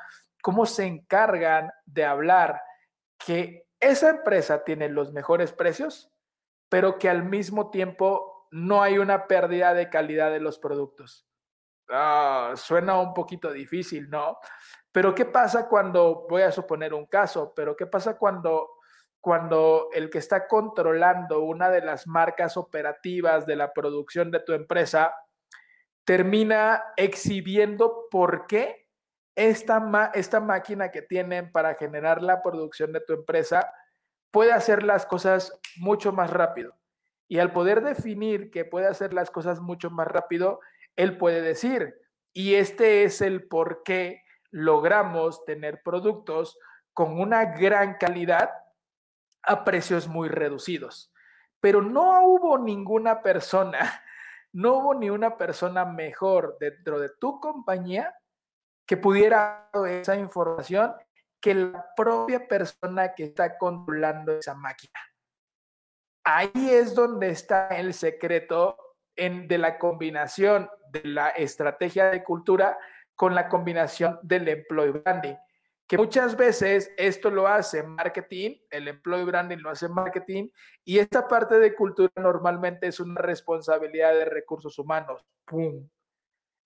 cómo 0.40 0.66
se 0.66 0.85
encargan 0.87 1.72
de 1.87 2.05
hablar 2.05 2.61
que 3.18 3.66
esa 3.81 4.11
empresa 4.11 4.62
tiene 4.64 4.88
los 4.88 5.12
mejores 5.12 5.53
precios, 5.53 6.12
pero 6.68 6.99
que 6.99 7.09
al 7.09 7.25
mismo 7.25 7.70
tiempo 7.70 8.36
no 8.50 8.82
hay 8.82 8.98
una 8.98 9.26
pérdida 9.26 9.74
de 9.74 9.88
calidad 9.88 10.30
de 10.30 10.40
los 10.40 10.59
productos. 10.59 11.26
Ah, 11.88 12.52
suena 12.56 12.98
un 13.00 13.14
poquito 13.14 13.52
difícil, 13.52 14.11
¿no? 14.11 14.38
Pero 14.90 15.14
¿qué 15.14 15.24
pasa 15.24 15.68
cuando, 15.68 16.26
voy 16.28 16.42
a 16.42 16.52
suponer 16.52 16.94
un 16.94 17.06
caso, 17.06 17.52
pero 17.54 17.76
qué 17.76 17.87
pasa 17.87 18.16
cuando 18.16 18.76
cuando 19.26 19.88
el 19.92 20.09
que 20.09 20.18
está 20.18 20.46
controlando 20.46 21.40
una 21.40 21.68
de 21.68 21.80
las 21.80 22.06
marcas 22.06 22.56
operativas 22.56 23.44
de 23.44 23.56
la 23.56 23.72
producción 23.72 24.30
de 24.30 24.38
tu 24.38 24.52
empresa 24.52 25.16
termina 26.04 26.85
exhibiendo 26.96 28.06
por 28.09 28.46
qué 28.46 28.87
esta, 29.35 30.12
esta 30.14 30.38
máquina 30.38 30.92
que 30.92 31.02
tienen 31.02 31.50
para 31.50 31.74
generar 31.74 32.22
la 32.22 32.40
producción 32.40 32.92
de 32.92 33.00
tu 33.00 33.14
empresa 33.14 33.74
puede 34.30 34.52
hacer 34.52 34.85
las 34.85 35.06
cosas 35.06 35.59
mucho 35.78 36.12
más 36.12 36.30
rápido. 36.30 36.76
Y 37.29 37.39
al 37.39 37.53
poder 37.53 37.83
definir 37.83 38.51
que 38.51 38.65
puede 38.65 38.87
hacer 38.87 39.12
las 39.12 39.31
cosas 39.31 39.61
mucho 39.61 39.91
más 39.91 40.07
rápido, 40.07 40.61
él 40.95 41.19
puede 41.19 41.43
decir, 41.43 41.97
y 42.33 42.55
este 42.55 43.05
es 43.05 43.21
el 43.21 43.47
por 43.49 43.83
qué 43.83 44.23
logramos 44.51 45.45
tener 45.45 45.83
productos 45.83 46.59
con 46.93 47.21
una 47.21 47.45
gran 47.45 47.97
calidad 47.99 48.51
a 49.43 49.65
precios 49.65 50.09
muy 50.09 50.29
reducidos. 50.29 51.12
Pero 51.61 51.83
no 51.83 52.27
hubo 52.27 52.59
ninguna 52.59 53.23
persona, 53.23 53.79
no 54.53 54.79
hubo 54.79 54.95
ni 54.95 55.11
una 55.11 55.37
persona 55.37 55.85
mejor 55.85 56.57
dentro 56.61 56.99
de 56.99 57.11
tu 57.19 57.41
compañía 57.41 58.15
que 58.87 58.97
pudiera 58.97 59.69
dar 59.73 59.89
esa 59.89 60.17
información 60.17 60.95
que 61.41 61.55
la 61.55 61.87
propia 61.97 62.47
persona 62.47 63.15
que 63.15 63.25
está 63.25 63.59
controlando 63.59 64.33
esa 64.33 64.55
máquina. 64.55 64.99
Ahí 66.29 66.51
es 66.71 66.95
donde 66.95 67.31
está 67.31 67.69
el 67.69 67.95
secreto 67.95 68.77
de 69.17 69.59
la 69.59 69.79
combinación 69.79 70.69
de 70.91 71.05
la 71.05 71.29
estrategia 71.31 72.11
de 72.11 72.23
cultura 72.23 72.77
con 73.15 73.35
la 73.35 73.49
combinación 73.49 74.19
del 74.23 74.47
employee 74.49 74.93
branding 74.93 75.37
que 75.87 75.97
muchas 75.97 76.37
veces 76.37 76.93
esto 76.97 77.31
lo 77.31 77.47
hace 77.47 77.83
marketing, 77.83 78.57
el 78.71 78.89
employee 78.89 79.25
branding 79.25 79.59
lo 79.59 79.71
hace 79.71 79.89
marketing, 79.89 80.49
y 80.85 80.99
esta 80.99 81.29
parte 81.29 81.59
de 81.61 81.75
cultura 81.75 82.12
normalmente 82.17 82.89
es 82.89 82.99
una 82.99 83.21
responsabilidad 83.23 84.12
de 84.12 84.25
recursos 84.25 84.79
humanos. 84.79 85.25
¡Pum! 85.45 85.89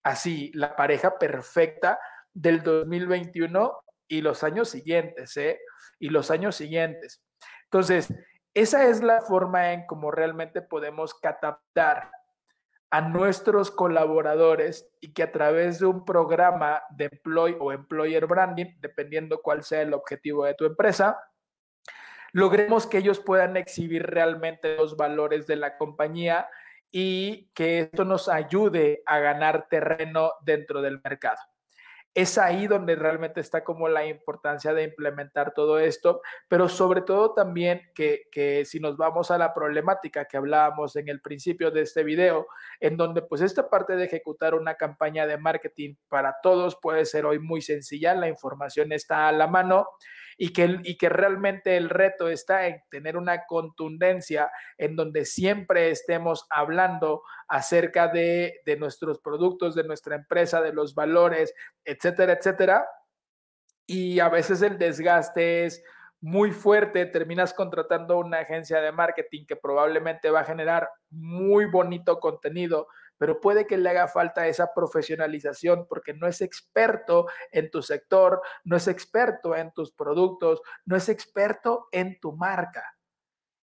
Así, 0.03 0.51
la 0.55 0.75
pareja 0.75 1.19
perfecta 1.19 2.01
del 2.33 2.63
2021 2.63 3.85
y 4.09 4.23
los 4.23 4.43
años 4.43 4.71
siguientes, 4.71 5.37
¿eh? 5.37 5.61
Y 5.99 6.09
los 6.09 6.31
años 6.31 6.57
siguientes. 6.57 7.23
Entonces, 7.65 8.09
esa 8.55 8.87
es 8.87 9.03
la 9.03 9.21
forma 9.21 9.73
en 9.73 9.87
cómo 9.87 10.11
realmente 10.11 10.61
podemos 10.63 11.15
cataptar 11.15 12.11
a 12.91 13.01
nuestros 13.01 13.71
colaboradores 13.71 14.91
y 15.01 15.13
que 15.13 15.23
a 15.23 15.31
través 15.31 15.79
de 15.79 15.87
un 15.87 16.05
programa 16.05 16.83
de 16.91 17.05
employee 17.05 17.57
o 17.61 17.71
employer 17.73 18.27
branding, 18.27 18.75
dependiendo 18.81 19.41
cuál 19.41 19.63
sea 19.63 19.83
el 19.83 19.95
objetivo 19.95 20.45
de 20.45 20.55
tu 20.55 20.65
empresa, 20.65 21.19
logremos 22.33 22.89
que 22.89 22.99
ellos 22.99 23.21
puedan 23.21 23.57
exhibir 23.57 24.05
realmente 24.07 24.77
los 24.77 24.97
valores 24.97 25.47
de 25.47 25.57
la 25.57 25.79
compañía 25.79 26.49
y 26.91 27.49
que 27.55 27.81
esto 27.81 28.05
nos 28.05 28.29
ayude 28.29 29.03
a 29.07 29.21
ganar 29.21 29.69
terreno 29.69 30.33
dentro 30.43 30.83
del 30.83 31.01
mercado 31.05 31.41
es 32.15 32.39
ahí 32.39 32.67
donde 32.67 32.97
realmente 32.97 33.41
está 33.41 33.63
como 33.63 33.89
la 33.89 34.05
importancia 34.07 34.75
de 34.75 34.85
implementar 34.85 35.55
todo 35.55 35.79
esto, 35.79 36.23
pero 36.49 36.69
sobre 36.69 37.03
todo 37.03 37.35
también 37.35 37.83
que, 37.95 38.23
que, 38.33 38.65
si 38.65 38.81
nos 38.81 38.97
vamos 38.97 39.31
a 39.31 39.39
la 39.39 39.55
problemática 39.55 40.25
que 40.25 40.37
hablábamos 40.37 40.97
en 40.97 41.09
el 41.09 41.21
principio 41.21 41.71
de 41.71 41.83
este 41.83 42.03
video, 42.03 42.49
en 42.81 42.97
donde 42.97 43.23
pues 43.23 43.41
esta 43.43 43.71
parte 43.71 43.95
de 43.97 44.07
ejecutar 44.07 44.55
una 44.55 44.75
campaña 44.75 45.27
de 45.27 45.39
marketing 45.39 45.95
para 46.09 46.37
todos 46.43 46.77
puede 46.81 47.05
ser 47.05 47.27
hoy 47.27 47.39
muy 47.39 47.63
sencilla, 47.63 48.15
la 48.15 48.29
información 48.29 48.93
está 48.93 49.29
a 49.29 49.33
la 49.33 49.47
mano 49.47 49.87
y 50.43 50.55
que, 50.55 50.81
y 50.85 50.97
que 50.97 51.11
realmente 51.11 51.77
el 51.77 51.91
reto 51.91 52.31
está 52.31 52.67
en 52.67 52.81
tener 52.89 53.19
una 53.19 53.45
contundencia 53.45 54.51
en 54.79 54.97
donde 54.97 55.27
siempre 55.27 55.91
estemos 55.91 56.47
hablando 56.49 57.23
acerca 57.47 58.09
de, 58.09 58.63
de 58.65 58.77
nuestros 58.79 59.21
productos, 59.21 59.75
de 59.75 59.85
nuestra 59.85 60.17
empresa, 60.17 60.63
de 60.63 60.73
los 60.73 60.95
valores, 60.95 61.53
etcétera, 61.85 62.33
etcétera. 62.33 62.89
Y 63.85 64.19
a 64.21 64.31
veces 64.31 64.63
el 64.63 64.79
desgaste 64.79 65.67
es 65.67 65.85
muy 66.23 66.53
fuerte, 66.53 67.05
terminas 67.05 67.53
contratando 67.53 68.17
una 68.17 68.39
agencia 68.39 68.81
de 68.81 68.93
marketing 68.93 69.45
que 69.45 69.57
probablemente 69.57 70.31
va 70.31 70.41
a 70.41 70.45
generar 70.45 70.89
muy 71.11 71.67
bonito 71.67 72.19
contenido, 72.19 72.89
pero 73.21 73.39
puede 73.39 73.67
que 73.67 73.77
le 73.77 73.91
haga 73.91 74.09
falta 74.09 74.49
esa 74.49 74.73
profesionalización 74.73 75.87
porque 75.87 76.15
no 76.15 76.27
es 76.27 76.41
experto 76.41 77.27
en 77.53 77.71
tu 77.71 77.83
sector, 77.83 78.41
no 78.65 78.79
es 78.79 78.89
experto 78.89 79.55
en 79.55 79.73
tus 79.73 79.93
productos, 79.93 80.63
no 80.87 80.97
es 80.97 81.11
experto 81.11 81.89
en 81.93 82.19
tu 82.19 82.33
marca. 82.33 82.97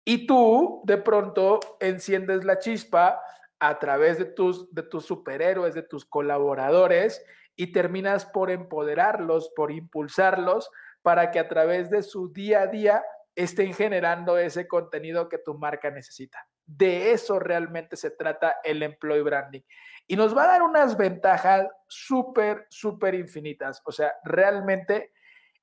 Y 0.04 0.26
tú 0.26 0.82
de 0.84 0.98
pronto 0.98 1.60
enciendes 1.80 2.44
la 2.44 2.58
chispa 2.58 3.22
a 3.58 3.78
través 3.78 4.18
de 4.18 4.26
tus, 4.26 4.70
de 4.74 4.82
tus 4.82 5.06
superhéroes, 5.06 5.74
de 5.74 5.82
tus 5.82 6.04
colaboradores 6.04 7.24
y 7.56 7.72
terminas 7.72 8.26
por 8.26 8.50
empoderarlos, 8.50 9.50
por 9.56 9.72
impulsarlos 9.72 10.70
para 11.00 11.30
que 11.30 11.38
a 11.38 11.48
través 11.48 11.88
de 11.88 12.02
su 12.02 12.30
día 12.30 12.60
a 12.60 12.66
día 12.66 13.02
estén 13.34 13.72
generando 13.72 14.36
ese 14.36 14.68
contenido 14.68 15.30
que 15.30 15.38
tu 15.38 15.54
marca 15.54 15.90
necesita. 15.90 16.46
De 16.68 17.12
eso 17.12 17.38
realmente 17.38 17.96
se 17.96 18.10
trata 18.10 18.56
el 18.62 18.82
employee 18.82 19.22
branding. 19.22 19.62
Y 20.06 20.16
nos 20.16 20.36
va 20.36 20.44
a 20.44 20.48
dar 20.48 20.62
unas 20.62 20.98
ventajas 20.98 21.66
súper, 21.88 22.66
súper 22.68 23.14
infinitas. 23.14 23.80
O 23.86 23.92
sea, 23.92 24.12
realmente 24.22 25.12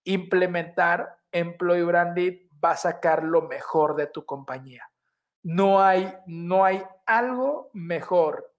implementar 0.03 1.15
employee 1.31 1.83
branding 1.83 2.49
va 2.63 2.71
a 2.71 2.77
sacar 2.77 3.23
lo 3.23 3.43
mejor 3.43 3.95
de 3.95 4.07
tu 4.07 4.25
compañía. 4.25 4.89
No 5.43 5.79
hay, 5.79 6.11
no 6.25 6.65
hay 6.65 6.83
algo 7.05 7.69
mejor 7.73 8.51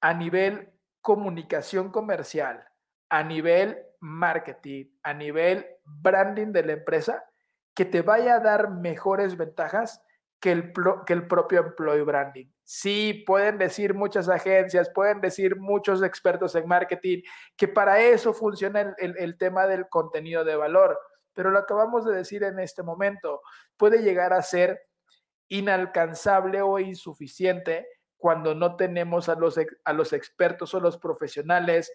a 0.00 0.12
nivel 0.12 0.72
comunicación 1.00 1.92
comercial, 1.92 2.66
a 3.08 3.22
nivel 3.22 3.78
marketing, 4.00 4.86
a 5.04 5.14
nivel 5.14 5.64
branding 5.84 6.50
de 6.50 6.64
la 6.64 6.72
empresa, 6.72 7.24
que 7.76 7.84
te 7.84 8.02
vaya 8.02 8.36
a 8.36 8.40
dar 8.40 8.70
mejores 8.70 9.36
ventajas 9.36 10.02
que 10.40 10.52
el, 10.52 10.72
que 11.06 11.12
el 11.12 11.26
propio 11.26 11.60
employee 11.60 12.02
branding. 12.02 12.46
Sí, 12.62 13.24
pueden 13.26 13.58
decir 13.58 13.94
muchas 13.94 14.28
agencias, 14.28 14.90
pueden 14.94 15.20
decir 15.20 15.56
muchos 15.56 16.02
expertos 16.02 16.54
en 16.54 16.66
marketing 16.66 17.22
que 17.56 17.68
para 17.68 18.00
eso 18.00 18.34
funciona 18.34 18.94
el, 18.98 19.16
el 19.18 19.38
tema 19.38 19.66
del 19.66 19.88
contenido 19.88 20.44
de 20.44 20.56
valor, 20.56 20.98
pero 21.32 21.50
lo 21.50 21.58
acabamos 21.58 22.04
de 22.04 22.14
decir 22.14 22.42
en 22.42 22.58
este 22.58 22.82
momento, 22.82 23.40
puede 23.76 24.02
llegar 24.02 24.32
a 24.32 24.42
ser 24.42 24.80
inalcanzable 25.48 26.62
o 26.62 26.78
insuficiente 26.78 27.86
cuando 28.16 28.54
no 28.54 28.76
tenemos 28.76 29.28
a 29.28 29.34
los, 29.34 29.58
a 29.84 29.92
los 29.92 30.12
expertos 30.12 30.74
o 30.74 30.80
los 30.80 30.98
profesionales 30.98 31.92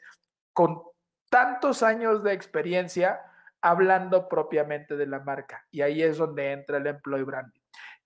con 0.54 0.84
tantos 1.30 1.84
años 1.84 2.24
de 2.24 2.34
experiencia 2.34 3.22
hablando 3.62 4.28
propiamente 4.28 4.96
de 4.96 5.08
la 5.08 5.20
marca. 5.20 5.66
Y 5.72 5.82
ahí 5.82 6.02
es 6.02 6.18
donde 6.18 6.52
entra 6.52 6.78
el 6.78 6.88
employee 6.88 7.24
branding. 7.24 7.61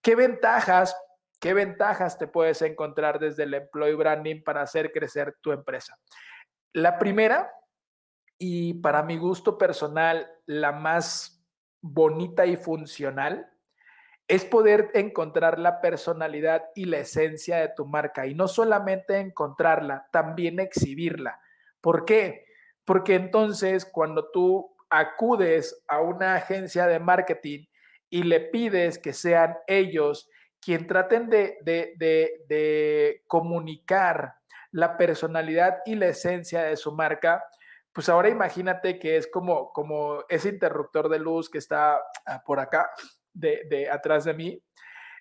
¿Qué 0.06 0.14
ventajas, 0.14 0.96
qué 1.40 1.56
ventajas 1.56 2.20
te 2.20 2.28
puedes 2.28 2.62
encontrar 2.62 3.18
desde 3.18 3.42
el 3.42 3.56
employee 3.56 3.96
branding 3.96 4.44
para 4.44 4.62
hacer 4.62 4.92
crecer 4.92 5.36
tu 5.42 5.52
empresa? 5.52 5.98
La 6.74 7.00
primera, 7.00 7.52
y 8.38 8.76
para 8.76 9.02
mi 9.02 9.18
gusto 9.18 9.58
personal, 9.58 10.32
la 10.46 10.74
más 10.74 11.44
bonita 11.82 12.46
y 12.46 12.56
funcional, 12.56 13.52
es 14.28 14.46
poder 14.46 14.92
encontrar 14.94 15.58
la 15.58 15.82
personalidad 15.82 16.66
y 16.76 16.86
la 16.86 17.00
esencia 17.00 17.58
de 17.58 17.70
tu 17.70 17.88
marca 17.88 18.28
y 18.28 18.36
no 18.36 18.48
solamente 18.48 19.18
encontrarla, 19.18 20.08
también 20.12 20.60
exhibirla. 20.60 21.42
¿Por 21.82 22.06
qué? 22.06 22.46
Porque 22.84 23.16
entonces 23.16 23.88
cuando 23.88 24.30
tú 24.30 24.72
acudes 24.88 25.84
a 25.88 26.00
una 26.02 26.36
agencia 26.36 26.86
de 26.86 27.00
marketing 27.00 27.66
y 28.10 28.24
le 28.24 28.40
pides 28.40 29.00
que 29.00 29.14
sean 29.14 29.58
ellos 29.68 30.30
quien 30.62 30.88
traten 30.88 31.30
de, 31.30 31.58
de 31.64 33.24
comunicar 33.28 34.36
la 34.72 34.98
personalidad 34.98 35.78
y 35.86 35.96
la 35.96 36.08
esencia 36.08 36.64
de 36.64 36.76
su 36.76 36.92
marca, 36.92 37.44
pues 37.96 38.10
ahora 38.10 38.28
imagínate 38.28 39.00
que 39.00 39.16
es 39.16 39.26
como, 39.26 39.72
como 39.72 40.26
ese 40.28 40.50
interruptor 40.50 41.08
de 41.08 41.18
luz 41.18 41.50
que 41.50 41.60
está 41.60 42.02
ah, 42.26 42.44
por 42.46 42.60
acá, 42.60 42.92
de, 43.32 43.90
atrás 43.90 44.26
de 44.26 44.34
mí, 44.34 44.62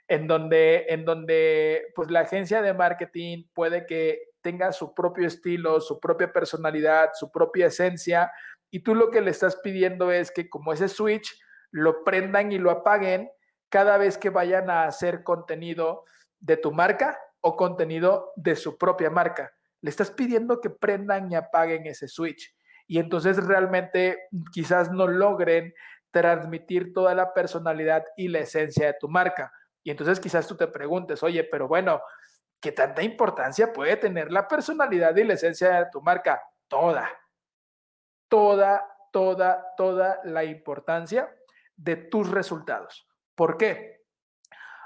en 0.08 0.26
donde, 0.26 0.86
en 0.88 1.04
donde 1.04 1.86
pues 1.94 2.10
la 2.10 2.20
agencia 2.20 2.62
de 2.62 2.74
marketing 2.74 3.44
puede 3.54 3.86
que 3.86 4.22
tenga 4.40 4.72
su 4.72 4.92
propio 4.92 5.28
estilo, 5.28 5.80
su 5.80 6.00
propia 6.00 6.32
personalidad, 6.32 7.10
su 7.14 7.30
propia 7.30 7.66
esencia, 7.66 8.32
y 8.72 8.80
tú 8.80 8.96
lo 8.96 9.12
que 9.12 9.20
le 9.20 9.30
estás 9.30 9.54
pidiendo 9.62 10.10
es 10.10 10.32
que 10.32 10.48
como 10.50 10.72
ese 10.72 10.88
switch 10.88 11.40
lo 11.74 12.04
prendan 12.04 12.52
y 12.52 12.58
lo 12.58 12.70
apaguen 12.70 13.32
cada 13.68 13.98
vez 13.98 14.16
que 14.16 14.30
vayan 14.30 14.70
a 14.70 14.84
hacer 14.84 15.24
contenido 15.24 16.04
de 16.38 16.56
tu 16.56 16.70
marca 16.70 17.18
o 17.40 17.56
contenido 17.56 18.32
de 18.36 18.54
su 18.54 18.78
propia 18.78 19.10
marca. 19.10 19.52
Le 19.80 19.90
estás 19.90 20.12
pidiendo 20.12 20.60
que 20.60 20.70
prendan 20.70 21.32
y 21.32 21.34
apaguen 21.34 21.84
ese 21.86 22.06
switch. 22.06 22.54
Y 22.86 23.00
entonces 23.00 23.44
realmente 23.44 24.28
quizás 24.52 24.92
no 24.92 25.08
logren 25.08 25.74
transmitir 26.12 26.92
toda 26.92 27.12
la 27.12 27.34
personalidad 27.34 28.04
y 28.16 28.28
la 28.28 28.38
esencia 28.38 28.86
de 28.86 28.94
tu 29.00 29.08
marca. 29.08 29.52
Y 29.82 29.90
entonces 29.90 30.20
quizás 30.20 30.46
tú 30.46 30.56
te 30.56 30.68
preguntes, 30.68 31.24
oye, 31.24 31.42
pero 31.42 31.66
bueno, 31.66 32.00
¿qué 32.60 32.70
tanta 32.70 33.02
importancia 33.02 33.72
puede 33.72 33.96
tener 33.96 34.30
la 34.30 34.46
personalidad 34.46 35.16
y 35.16 35.24
la 35.24 35.34
esencia 35.34 35.80
de 35.80 35.90
tu 35.90 36.00
marca? 36.00 36.40
Toda, 36.68 37.10
toda, 38.28 38.86
toda, 39.10 39.74
toda 39.76 40.20
la 40.22 40.44
importancia 40.44 41.28
de 41.76 41.96
tus 41.96 42.30
resultados. 42.30 43.08
¿Por 43.34 43.56
qué? 43.56 44.04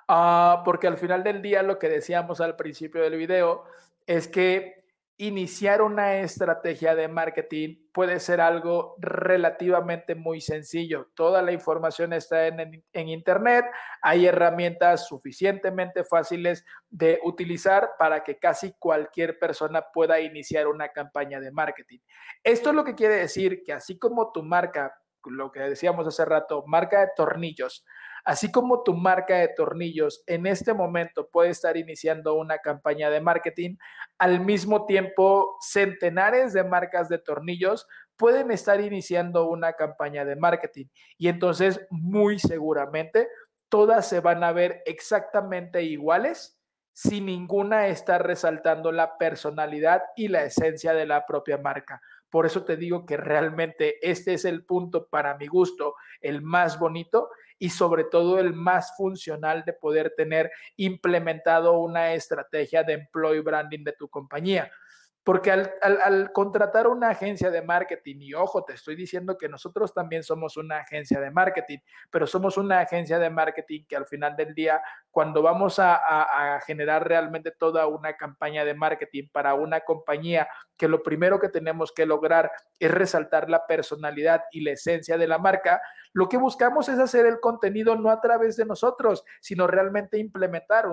Ah, 0.09 0.63
porque 0.65 0.87
al 0.87 0.97
final 0.97 1.23
del 1.23 1.43
día 1.43 1.63
lo 1.63 1.79
que 1.79 1.89
decíamos 1.89 2.41
al 2.41 2.57
principio 2.57 3.03
del 3.03 3.17
video 3.17 3.65
es 4.07 4.27
que 4.27 4.79
iniciar 5.21 5.83
una 5.83 6.19
estrategia 6.19 6.95
de 6.95 7.09
marketing 7.09 7.77
puede 7.93 8.21
ser 8.21 8.41
algo 8.41 8.95
relativamente 8.99 10.15
muy 10.15 10.41
sencillo. 10.41 11.11
Toda 11.15 11.43
la 11.43 11.51
información 11.51 12.13
está 12.13 12.47
en, 12.47 12.85
Internet, 12.93 13.67
hay 14.01 14.27
herramientas 14.27 15.09
suficientemente 15.09 16.05
fáciles 16.05 16.65
de 16.89 17.19
utilizar 17.25 17.91
para 17.99 18.23
que 18.23 18.39
casi 18.39 18.75
cualquier 18.79 19.41
persona 19.41 19.85
pueda 19.93 20.21
iniciar 20.21 20.69
una 20.69 20.91
campaña 20.91 21.41
de 21.41 21.51
marketing. 21.51 21.99
Esto 22.45 22.71
es 22.71 22.77
lo 22.77 22.85
que 22.85 22.95
quiere 22.95 23.17
decir 23.17 23.65
que 23.65 23.73
así 23.73 23.99
como 23.99 24.31
tu 24.31 24.45
marca, 24.45 24.97
lo 25.25 25.51
que 25.51 25.61
decíamos 25.61 26.07
hace 26.07 26.25
rato, 26.25 26.65
marca 26.67 27.01
de 27.01 27.09
tornillos, 27.17 27.85
Así 28.29 28.53
como 28.53 28.83
tu 28.83 28.93
marca 28.93 29.37
de 29.37 29.49
tornillos 29.49 30.23
en 30.27 30.47
este 30.47 30.75
momento 30.75 31.31
puede 31.31 31.49
estar 31.49 31.79
iniciando 31.79 32.35
una 32.35 32.59
campaña 32.59 33.09
de 33.09 33.23
marketing, 33.23 33.77
al 34.19 34.41
mismo 34.41 34.85
tiempo 34.85 35.57
centenares 35.63 36.53
de 36.53 36.63
marcas 36.63 37.09
de 37.09 37.19
tornillos 37.19 37.87
pueden 38.19 38.51
estar 38.51 38.83
iniciando 38.83 39.49
una 39.49 39.73
campaña 39.73 40.27
de 40.27 40.37
marketing. 40.37 40.89
Y 41.17 41.29
entonces, 41.29 41.81
muy 41.89 42.39
seguramente, 42.39 43.29
todas 43.71 44.07
se 44.07 44.21
van 44.21 44.45
a 44.45 44.53
ver 44.53 44.83
exactamente 44.85 45.85
iguales 45.85 46.61
si 46.93 47.23
ninguna 47.23 47.87
está 47.87 48.19
resaltando 48.19 48.93
la 48.93 49.17
personalidad 49.17 50.03
y 50.17 50.29
la 50.29 50.43
esencia 50.43 50.93
de 50.93 51.07
la 51.07 51.25
propia 51.25 51.57
marca. 51.57 52.03
Por 52.31 52.47
eso 52.47 52.65
te 52.65 52.77
digo 52.77 53.07
que 53.07 53.17
realmente 53.17 53.97
este 54.09 54.35
es 54.35 54.45
el 54.45 54.65
punto 54.65 55.09
para 55.09 55.37
mi 55.37 55.47
gusto, 55.47 55.95
el 56.21 56.43
más 56.43 56.79
bonito 56.79 57.31
y 57.59 57.71
sobre 57.71 58.05
todo 58.05 58.39
el 58.39 58.53
más 58.53 58.97
funcional 58.97 59.65
de 59.65 59.73
poder 59.73 60.15
tener 60.17 60.51
implementado 60.77 61.79
una 61.79 62.15
estrategia 62.15 62.85
de 62.85 62.95
employee 62.95 63.41
branding 63.41 63.85
de 63.85 63.93
tu 63.93 64.09
compañía. 64.09 64.71
Porque 65.29 65.51
al, 65.51 66.33
contratar 66.33 66.87
una 66.87 67.11
agencia 67.11 67.51
de 67.51 67.61
marketing, 67.61 68.17
y 68.21 68.33
ojo, 68.33 68.65
te 68.65 68.73
estoy 68.73 68.97
diciendo 68.97 69.37
que 69.37 69.47
nosotros 69.47 69.93
también 69.93 70.23
somos 70.23 70.57
una 70.57 70.79
agencia 70.79 71.21
de 71.21 71.31
marketing, 71.31 71.81
pero 72.11 72.27
somos 72.27 72.57
una 72.57 72.81
agencia 72.81 73.19
de 73.19 73.29
marketing 73.29 73.85
que 73.87 73.95
al 73.95 74.07
final 74.07 74.37
del 74.37 74.55
día, 74.55 74.81
cuando 75.11 75.43
vamos 75.43 75.79
a, 75.81 75.97
a 75.97 76.63
generar 76.63 77.07
realmente 77.07 77.51
toda 77.51 77.87
una 77.89 78.17
campaña 78.17 78.65
de 78.65 78.73
marketing 78.73 79.29
para 79.31 79.53
una 79.53 79.81
compañía, 79.81 80.49
que 80.79 80.89
lo 80.89 81.03
primero 81.03 81.39
que 81.39 81.51
tenemos 81.51 81.93
que 81.93 82.07
lograr 82.07 82.51
es 82.79 82.91
resaltar 82.91 83.51
la 83.51 83.67
personalidad 83.67 84.45
y 84.51 84.63
la 84.63 84.71
esencia 84.71 85.19
de 85.19 85.29
la 85.29 85.37
marca, 85.37 85.83
lo 86.13 86.29
que 86.29 86.37
buscamos 86.37 86.89
es 86.89 86.99
hacer 86.99 87.27
el 87.27 87.41
contenido 87.41 87.97
no 87.97 88.11
a 88.11 88.21
través 88.21 88.57
de 88.57 88.65
nosotros, 88.65 89.25
sino 89.41 89.67
realmente 89.67 90.19
implementar 90.19 90.87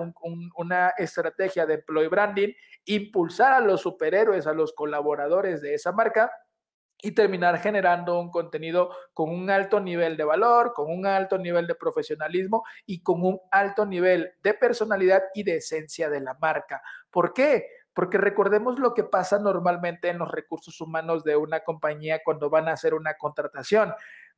una 0.56 0.90
estrategia 0.96 1.66
de 1.66 1.74
employee 1.74 2.08
branding, 2.08 2.52
impulsar 2.84 3.52
a 3.52 3.60
los 3.60 3.80
superhéroes, 3.80 4.46
a 4.46 4.52
los 4.52 4.72
colaboradores 4.72 5.60
de 5.60 5.74
esa 5.74 5.92
marca 5.92 6.30
y 7.02 7.12
terminar 7.12 7.58
generando 7.58 8.18
un 8.18 8.30
contenido 8.30 8.90
con 9.12 9.30
un 9.30 9.50
alto 9.50 9.80
nivel 9.80 10.16
de 10.16 10.24
valor, 10.24 10.72
con 10.72 10.90
un 10.90 11.06
alto 11.06 11.38
nivel 11.38 11.66
de 11.66 11.74
profesionalismo 11.74 12.64
y 12.86 13.02
con 13.02 13.22
un 13.22 13.38
alto 13.50 13.84
nivel 13.84 14.32
de 14.42 14.54
personalidad 14.54 15.24
y 15.34 15.42
de 15.42 15.56
esencia 15.56 16.08
de 16.08 16.20
la 16.20 16.34
marca. 16.40 16.82
¿Por 17.10 17.34
qué? 17.34 17.66
Porque 17.92 18.18
recordemos 18.18 18.78
lo 18.78 18.94
que 18.94 19.04
pasa 19.04 19.38
normalmente 19.38 20.08
en 20.08 20.18
los 20.18 20.30
recursos 20.30 20.80
humanos 20.80 21.24
de 21.24 21.36
una 21.36 21.60
compañía 21.60 22.20
cuando 22.24 22.50
van 22.50 22.68
a 22.68 22.72
hacer 22.72 22.94
una 22.94 23.14
contratación 23.14 23.92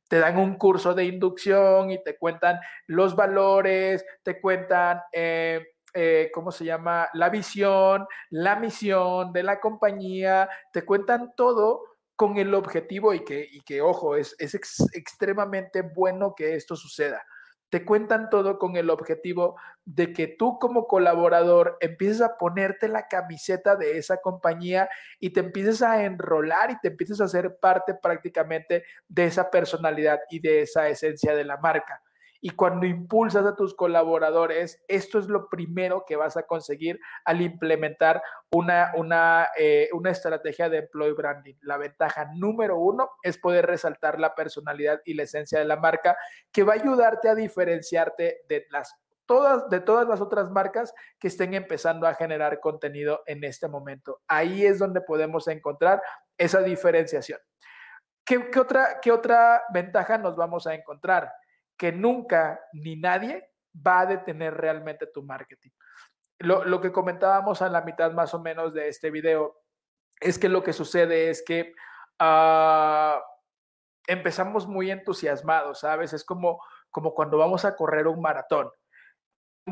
te 0.09 0.19
dan 0.19 0.39
un 0.39 0.57
curso 0.57 0.95
de 0.95 1.05
inducción 1.05 1.91
y 1.91 2.03
te 2.03 2.17
cuentan 2.17 2.59
los 2.87 3.15
valores, 3.15 4.05
te 4.23 4.41
cuentan, 4.41 5.01
eh, 5.13 5.75
eh, 5.95 6.31
¿cómo 6.33 6.51
se 6.51 6.65
llama? 6.65 7.09
La 7.13 7.29
visión, 7.29 8.07
la 8.31 8.57
misión 8.57 9.33
de 9.33 9.43
la 9.43 9.61
compañía, 9.61 10.49
te 10.73 10.85
cuentan 10.85 11.33
todo 11.37 11.83
con 12.17 12.37
el 12.37 12.53
objetivo 12.55 13.15
y 13.15 13.25
que, 13.25 13.47
y 13.51 13.61
que 13.61 13.81
ojo, 13.81 14.17
es, 14.17 14.35
es 14.39 14.55
extremadamente 14.93 15.83
bueno 15.83 16.35
que 16.37 16.57
esto 16.57 16.75
suceda 16.75 17.25
te 17.71 17.85
cuentan 17.85 18.31
todo 18.31 18.59
con 18.59 18.77
el 18.77 18.91
objetivo 18.91 19.57
de 19.85 20.13
que 20.13 20.27
tú 20.27 20.59
como 20.59 20.87
colaborador 20.87 21.77
empieces 21.81 22.23
a 22.23 22.39
ponerte 22.39 22.89
la 22.89 23.09
camiseta 23.09 23.77
de 23.77 23.99
esa 23.99 24.19
compañía 24.19 24.89
y 25.21 25.31
te 25.31 25.41
empieces 25.41 25.83
a 25.83 26.05
enrolar 26.05 26.71
y 26.71 26.79
te 26.81 26.89
empieces 26.89 27.21
a 27.21 27.25
hacer 27.25 27.59
parte 27.59 27.95
prácticamente 27.95 28.85
de 29.09 29.25
esa 29.27 29.51
personalidad 29.51 30.21
y 30.31 30.41
de 30.41 30.63
esa 30.63 30.89
esencia 30.89 31.35
de 31.35 31.45
la 31.45 31.59
marca. 31.59 32.03
Y 32.41 32.51
cuando 32.51 32.87
impulsas 32.87 33.45
a 33.47 33.57
tus 33.57 33.75
colaboradores, 33.75 34.83
esto 34.87 35.19
es 35.19 35.27
lo 35.27 35.49
primero 35.49 36.05
que 36.07 36.17
vas 36.17 36.37
a 36.37 36.45
conseguir 36.45 37.01
al 37.25 37.41
implementar 37.41 38.23
una, 38.51 38.93
una, 38.97 39.49
eh, 39.59 39.89
una 39.93 40.11
estrategia 40.11 40.69
de 40.69 40.79
employee 40.79 41.15
branding. 41.15 41.55
La 41.63 41.77
ventaja 41.77 42.31
número 42.37 42.79
uno 42.79 43.11
es 43.23 43.39
poder 43.39 43.67
resaltar 43.67 44.21
la 44.21 44.35
personalidad 44.35 45.01
y 45.05 45.15
la 45.15 45.25
esencia 45.25 45.59
de 45.59 45.65
la 45.65 45.77
marca, 45.77 46.17
que 46.53 46.63
va 46.63 46.75
a 46.75 46.77
ayudarte 46.77 47.29
a 47.29 47.35
diferenciarte 47.35 48.43
de 48.49 48.67
las 48.71 48.95
todas, 49.27 49.69
de 49.69 49.81
todas 49.81 50.09
las 50.09 50.21
otras 50.21 50.51
marcas 50.51 50.95
que 51.19 51.29
estén 51.29 51.55
empezando 51.55 52.07
a 52.07 52.15
generar 52.15 52.61
contenido 52.61 53.23
en 53.27 53.45
este 53.45 53.69
momento. 53.69 54.23
Ahí 54.27 54.65
es 54.65 54.79
donde 54.79 55.01
podemos 55.03 55.47
encontrar 55.49 56.03
esa 56.37 56.61
diferenciación. 56.61 57.39
¿Qué, 58.25 58.51
qué 58.51 58.59
otra, 58.61 59.01
qué 59.03 59.13
otra 59.13 59.63
ventaja 59.73 60.19
nos 60.19 60.35
vamos 60.35 60.67
a 60.67 60.75
encontrar? 60.75 61.31
Que 61.79 61.93
nunca 61.93 62.61
ni 62.75 62.97
nadie 62.97 63.51
va 63.75 64.01
a 64.01 64.07
detener 64.07 64.55
realmente 64.55 65.07
tu 65.07 65.23
marketing. 65.23 65.71
Lo, 66.41 66.65
lo, 66.65 66.81
que 66.81 66.93
comentábamos 66.93 67.63
a 67.63 67.69
la 67.69 67.83
mitad 67.83 68.13
más 68.13 68.35
o 68.35 68.41
menos 68.41 68.75
de 68.75 68.89
este 68.89 69.11
video 69.11 69.63
es 70.21 70.39
que 70.39 70.49
lo 70.49 70.63
que 70.63 70.73
sucede 70.73 71.31
es 71.31 71.43
que 71.45 71.73
uh, 72.21 73.21
empezamos 74.07 74.67
muy 74.67 74.91
entusiasmados, 74.91 75.81
¿sabes? 75.81 76.13
Es 76.13 76.25
como, 76.25 76.61
como 76.91 77.15
cuando 77.15 77.39
vamos 77.39 77.65
a 77.65 77.77
correr 77.77 78.07
un 78.07 78.21
maratón 78.21 78.71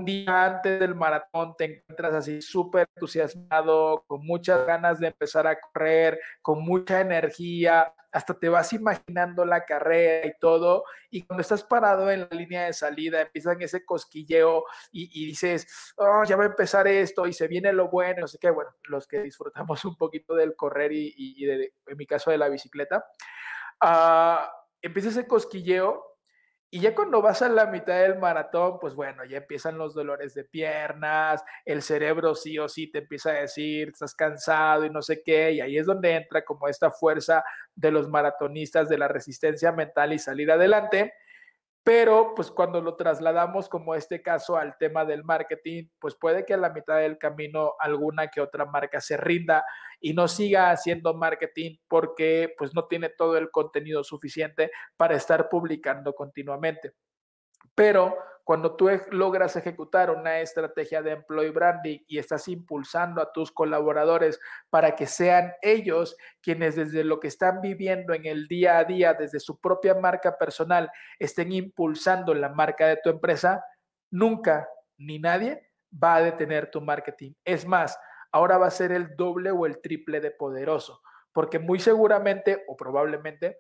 día 0.04 0.44
antes 0.44 0.80
del 0.80 0.94
maratón 0.94 1.54
te 1.56 1.64
encuentras 1.64 2.14
así 2.14 2.42
súper 2.42 2.88
entusiasmado, 2.94 4.04
con 4.06 4.24
muchas 4.24 4.66
ganas 4.66 5.00
de 5.00 5.08
empezar 5.08 5.46
a 5.46 5.58
correr, 5.58 6.20
con 6.42 6.62
mucha 6.64 7.00
energía, 7.00 7.92
hasta 8.12 8.38
te 8.38 8.48
vas 8.48 8.72
imaginando 8.72 9.44
la 9.44 9.64
carrera 9.64 10.26
y 10.26 10.32
todo, 10.40 10.84
y 11.10 11.22
cuando 11.22 11.42
estás 11.42 11.62
parado 11.64 12.10
en 12.10 12.20
la 12.20 12.28
línea 12.30 12.64
de 12.64 12.72
salida, 12.72 13.20
empiezan 13.20 13.60
ese 13.60 13.84
cosquilleo 13.84 14.64
y, 14.90 15.26
dices, 15.26 15.94
oh, 15.96 16.24
ya 16.24 16.36
va 16.36 16.44
a 16.44 16.48
empezar 16.48 16.88
esto 16.88 17.26
y 17.26 17.32
se 17.32 17.48
viene 17.48 17.72
lo 17.72 17.88
bueno, 17.88 18.22
no 18.22 18.28
sé 18.28 18.38
qué, 18.38 18.50
bueno, 18.50 18.70
los 18.84 19.06
que 19.06 19.20
disfrutamos 19.22 19.84
un 19.84 19.96
poquito 19.96 20.34
del 20.34 20.56
correr 20.56 20.92
y, 20.92 21.44
de, 21.44 21.72
en 21.86 21.96
mi 21.96 22.06
caso 22.06 22.30
de 22.30 22.38
la 22.38 22.48
bicicleta, 22.48 23.04
uh, 23.82 24.48
empieza 24.80 25.10
ese 25.10 25.26
cosquilleo 25.26 26.15
y 26.76 26.80
ya 26.80 26.94
cuando 26.94 27.22
vas 27.22 27.40
a 27.40 27.48
la 27.48 27.64
mitad 27.64 28.02
del 28.02 28.18
maratón, 28.18 28.78
pues 28.78 28.94
bueno, 28.94 29.24
ya 29.24 29.38
empiezan 29.38 29.78
los 29.78 29.94
dolores 29.94 30.34
de 30.34 30.44
piernas, 30.44 31.42
el 31.64 31.80
cerebro 31.80 32.34
sí 32.34 32.58
o 32.58 32.68
sí 32.68 32.86
te 32.88 32.98
empieza 32.98 33.30
a 33.30 33.40
decir, 33.40 33.88
estás 33.88 34.14
cansado 34.14 34.84
y 34.84 34.90
no 34.90 35.00
sé 35.00 35.22
qué, 35.22 35.52
y 35.52 35.62
ahí 35.62 35.78
es 35.78 35.86
donde 35.86 36.14
entra 36.14 36.44
como 36.44 36.68
esta 36.68 36.90
fuerza 36.90 37.42
de 37.74 37.90
los 37.90 38.10
maratonistas 38.10 38.90
de 38.90 38.98
la 38.98 39.08
resistencia 39.08 39.72
mental 39.72 40.12
y 40.12 40.18
salir 40.18 40.50
adelante. 40.50 41.14
Pero 41.86 42.34
pues 42.34 42.50
cuando 42.50 42.80
lo 42.80 42.96
trasladamos 42.96 43.68
como 43.68 43.94
este 43.94 44.20
caso 44.20 44.56
al 44.56 44.76
tema 44.76 45.04
del 45.04 45.22
marketing, 45.22 45.84
pues 46.00 46.16
puede 46.16 46.44
que 46.44 46.52
a 46.52 46.56
la 46.56 46.70
mitad 46.70 46.96
del 46.98 47.16
camino 47.16 47.74
alguna 47.78 48.26
que 48.26 48.40
otra 48.40 48.64
marca 48.64 49.00
se 49.00 49.16
rinda 49.16 49.64
y 50.00 50.12
no 50.12 50.26
siga 50.26 50.72
haciendo 50.72 51.14
marketing 51.14 51.76
porque 51.86 52.52
pues 52.58 52.74
no 52.74 52.88
tiene 52.88 53.08
todo 53.10 53.38
el 53.38 53.52
contenido 53.52 54.02
suficiente 54.02 54.72
para 54.96 55.14
estar 55.14 55.48
publicando 55.48 56.12
continuamente. 56.12 56.92
Pero 57.76 58.16
cuando 58.46 58.76
tú 58.76 58.88
logras 59.10 59.56
ejecutar 59.56 60.08
una 60.08 60.38
estrategia 60.38 61.02
de 61.02 61.10
employee 61.10 61.50
branding 61.50 61.98
y 62.06 62.18
estás 62.18 62.46
impulsando 62.46 63.20
a 63.20 63.32
tus 63.32 63.50
colaboradores 63.50 64.38
para 64.70 64.94
que 64.94 65.08
sean 65.08 65.52
ellos 65.62 66.16
quienes 66.40 66.76
desde 66.76 67.02
lo 67.02 67.18
que 67.18 67.26
están 67.26 67.60
viviendo 67.60 68.14
en 68.14 68.24
el 68.24 68.46
día 68.46 68.78
a 68.78 68.84
día, 68.84 69.14
desde 69.14 69.40
su 69.40 69.60
propia 69.60 69.96
marca 69.96 70.38
personal, 70.38 70.92
estén 71.18 71.50
impulsando 71.50 72.34
la 72.34 72.50
marca 72.50 72.86
de 72.86 73.00
tu 73.02 73.10
empresa, 73.10 73.64
nunca 74.12 74.68
ni 74.96 75.18
nadie 75.18 75.68
va 75.92 76.14
a 76.14 76.22
detener 76.22 76.70
tu 76.70 76.80
marketing. 76.80 77.32
Es 77.44 77.66
más, 77.66 77.98
ahora 78.30 78.58
va 78.58 78.68
a 78.68 78.70
ser 78.70 78.92
el 78.92 79.16
doble 79.16 79.50
o 79.50 79.66
el 79.66 79.80
triple 79.80 80.20
de 80.20 80.30
poderoso, 80.30 81.02
porque 81.32 81.58
muy 81.58 81.80
seguramente 81.80 82.62
o 82.68 82.76
probablemente 82.76 83.58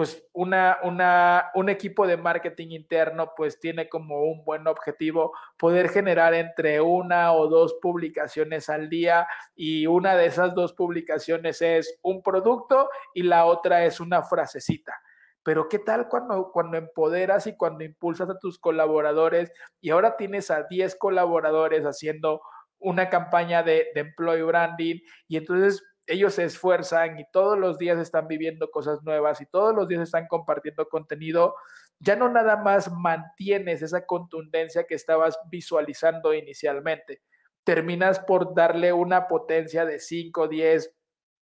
pues 0.00 0.26
una, 0.32 0.78
una, 0.82 1.50
un 1.54 1.68
equipo 1.68 2.06
de 2.06 2.16
marketing 2.16 2.68
interno 2.68 3.34
pues 3.36 3.60
tiene 3.60 3.86
como 3.90 4.22
un 4.22 4.46
buen 4.46 4.66
objetivo 4.66 5.34
poder 5.58 5.90
generar 5.90 6.32
entre 6.32 6.80
una 6.80 7.34
o 7.34 7.48
dos 7.48 7.76
publicaciones 7.82 8.70
al 8.70 8.88
día 8.88 9.28
y 9.54 9.86
una 9.86 10.16
de 10.16 10.24
esas 10.24 10.54
dos 10.54 10.72
publicaciones 10.72 11.60
es 11.60 11.98
un 12.00 12.22
producto 12.22 12.88
y 13.12 13.24
la 13.24 13.44
otra 13.44 13.84
es 13.84 14.00
una 14.00 14.22
frasecita. 14.22 14.94
Pero 15.42 15.68
¿qué 15.68 15.78
tal 15.78 16.08
cuando, 16.08 16.50
cuando 16.50 16.78
empoderas 16.78 17.46
y 17.46 17.54
cuando 17.54 17.84
impulsas 17.84 18.30
a 18.30 18.38
tus 18.38 18.58
colaboradores 18.58 19.52
y 19.82 19.90
ahora 19.90 20.16
tienes 20.16 20.50
a 20.50 20.62
10 20.62 20.96
colaboradores 20.96 21.84
haciendo 21.84 22.40
una 22.78 23.10
campaña 23.10 23.62
de, 23.62 23.88
de 23.94 24.00
employee 24.00 24.44
branding 24.44 25.00
y 25.28 25.36
entonces 25.36 25.84
ellos 26.10 26.34
se 26.34 26.44
esfuerzan 26.44 27.20
y 27.20 27.24
todos 27.30 27.56
los 27.56 27.78
días 27.78 27.98
están 27.98 28.26
viviendo 28.26 28.70
cosas 28.70 29.02
nuevas 29.04 29.40
y 29.40 29.46
todos 29.46 29.74
los 29.74 29.86
días 29.86 30.02
están 30.02 30.26
compartiendo 30.26 30.88
contenido, 30.88 31.54
ya 32.00 32.16
no 32.16 32.28
nada 32.28 32.56
más 32.56 32.90
mantienes 32.90 33.80
esa 33.80 34.04
contundencia 34.06 34.86
que 34.88 34.96
estabas 34.96 35.38
visualizando 35.48 36.34
inicialmente. 36.34 37.22
Terminas 37.62 38.18
por 38.18 38.54
darle 38.54 38.92
una 38.92 39.28
potencia 39.28 39.84
de 39.84 40.00
5, 40.00 40.48
10, 40.48 40.92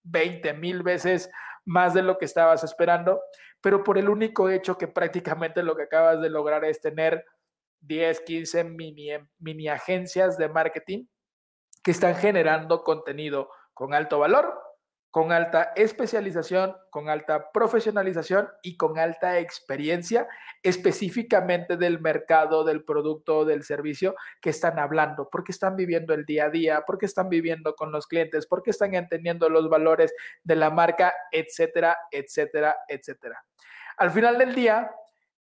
20 0.03 0.53
mil 0.53 0.83
veces 0.83 1.31
más 1.65 1.95
de 1.95 2.03
lo 2.03 2.19
que 2.19 2.27
estabas 2.27 2.63
esperando, 2.63 3.23
pero 3.63 3.83
por 3.83 3.97
el 3.97 4.11
único 4.11 4.51
hecho 4.51 4.77
que 4.77 4.87
prácticamente 4.87 5.63
lo 5.63 5.77
que 5.77 5.85
acabas 5.85 6.21
de 6.21 6.29
lograr 6.29 6.67
es 6.67 6.81
tener 6.83 7.25
10, 7.81 8.21
15 8.21 8.65
mini, 8.65 9.09
mini 9.39 9.69
agencias 9.69 10.37
de 10.37 10.51
marketing 10.51 11.07
que 11.83 11.93
están 11.93 12.17
generando 12.17 12.83
contenido 12.83 13.49
con 13.79 13.95
alto 13.95 14.19
valor, 14.19 14.61
con 15.13 15.31
alta 15.31 15.73
especialización, 15.77 16.75
con 16.91 17.09
alta 17.09 17.53
profesionalización 17.53 18.49
y 18.61 18.77
con 18.77 18.99
alta 18.99 19.39
experiencia 19.39 20.27
específicamente 20.65 21.77
del 21.77 22.01
mercado, 22.01 22.65
del 22.65 22.83
producto 22.83 23.45
del 23.45 23.63
servicio 23.63 24.17
que 24.43 24.51
están 24.51 24.81
hablando, 24.81 25.29
porque 25.31 25.53
están 25.53 25.77
viviendo 25.77 26.13
el 26.13 26.25
día 26.25 26.47
a 26.47 26.51
día, 26.51 26.83
porque 26.85 27.07
están 27.07 27.29
viviendo 27.29 27.77
con 27.77 27.93
los 27.93 28.09
clientes, 28.09 28.49
porque 28.49 28.71
están 28.71 28.95
entendiendo 28.95 29.49
los 29.49 29.69
valores 29.69 30.13
de 30.43 30.57
la 30.57 30.71
marca, 30.71 31.15
etcétera, 31.31 31.97
etcétera, 32.11 32.79
etcétera. 32.89 33.45
Al 33.97 34.11
final 34.11 34.39
del 34.39 34.57
día, 34.57 34.91